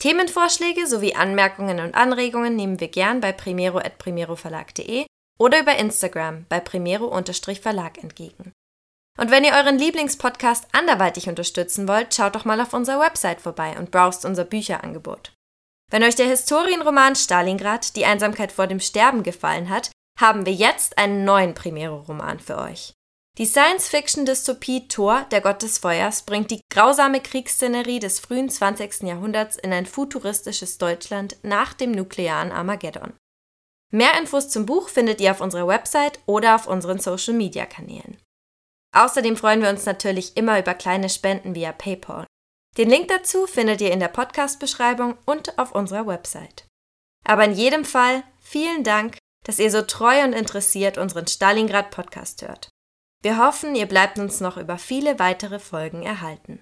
Themenvorschläge 0.00 0.86
sowie 0.86 1.14
Anmerkungen 1.14 1.80
und 1.80 1.94
Anregungen 1.94 2.54
nehmen 2.54 2.80
wir 2.80 2.88
gern 2.88 3.20
bei 3.20 3.32
primero.primeroverlag.de 3.32 5.06
oder 5.38 5.60
über 5.60 5.76
Instagram 5.76 6.46
bei 6.48 6.60
primero-verlag 6.60 7.98
entgegen. 8.02 8.52
Und 9.20 9.30
wenn 9.30 9.44
ihr 9.44 9.52
euren 9.52 9.78
Lieblingspodcast 9.78 10.68
anderweitig 10.72 11.28
unterstützen 11.28 11.86
wollt, 11.86 12.14
schaut 12.14 12.34
doch 12.34 12.46
mal 12.46 12.58
auf 12.58 12.72
unserer 12.72 13.00
Website 13.00 13.42
vorbei 13.42 13.76
und 13.78 13.90
browst 13.90 14.24
unser 14.24 14.46
Bücherangebot. 14.46 15.34
Wenn 15.90 16.02
euch 16.02 16.14
der 16.14 16.26
Historienroman 16.26 17.16
Stalingrad, 17.16 17.96
die 17.96 18.06
Einsamkeit 18.06 18.50
vor 18.50 18.66
dem 18.66 18.80
Sterben 18.80 19.22
gefallen 19.22 19.68
hat, 19.68 19.90
haben 20.18 20.46
wir 20.46 20.54
jetzt 20.54 20.96
einen 20.96 21.26
neuen 21.26 21.52
Primero-Roman 21.52 22.40
für 22.40 22.56
euch. 22.56 22.94
Die 23.36 23.44
Science-Fiction-Dystopie 23.44 24.88
Thor, 24.88 25.26
der 25.30 25.42
Gott 25.42 25.60
des 25.60 25.76
Feuers, 25.76 26.22
bringt 26.22 26.50
die 26.50 26.62
grausame 26.72 27.20
Kriegsszenerie 27.20 27.98
des 27.98 28.20
frühen 28.20 28.48
20. 28.48 29.02
Jahrhunderts 29.02 29.56
in 29.56 29.74
ein 29.74 29.84
futuristisches 29.84 30.78
Deutschland 30.78 31.36
nach 31.42 31.74
dem 31.74 31.90
nuklearen 31.90 32.52
Armageddon. 32.52 33.12
Mehr 33.92 34.18
Infos 34.18 34.48
zum 34.48 34.64
Buch 34.64 34.88
findet 34.88 35.20
ihr 35.20 35.32
auf 35.32 35.42
unserer 35.42 35.68
Website 35.68 36.20
oder 36.24 36.54
auf 36.54 36.66
unseren 36.66 37.00
Social-Media-Kanälen. 37.00 38.16
Außerdem 38.92 39.36
freuen 39.36 39.62
wir 39.62 39.70
uns 39.70 39.86
natürlich 39.86 40.36
immer 40.36 40.58
über 40.58 40.74
kleine 40.74 41.08
Spenden 41.08 41.54
via 41.54 41.72
PayPal. 41.72 42.26
Den 42.76 42.88
Link 42.88 43.08
dazu 43.08 43.46
findet 43.46 43.80
ihr 43.80 43.92
in 43.92 44.00
der 44.00 44.08
Podcast-Beschreibung 44.08 45.16
und 45.26 45.58
auf 45.58 45.72
unserer 45.72 46.06
Website. 46.06 46.66
Aber 47.24 47.44
in 47.44 47.52
jedem 47.52 47.84
Fall 47.84 48.22
vielen 48.40 48.84
Dank, 48.84 49.18
dass 49.44 49.58
ihr 49.58 49.70
so 49.70 49.82
treu 49.82 50.22
und 50.24 50.32
interessiert 50.32 50.98
unseren 50.98 51.26
Stalingrad-Podcast 51.26 52.42
hört. 52.42 52.68
Wir 53.22 53.38
hoffen, 53.38 53.74
ihr 53.74 53.86
bleibt 53.86 54.18
uns 54.18 54.40
noch 54.40 54.56
über 54.56 54.78
viele 54.78 55.18
weitere 55.18 55.58
Folgen 55.58 56.02
erhalten. 56.02 56.60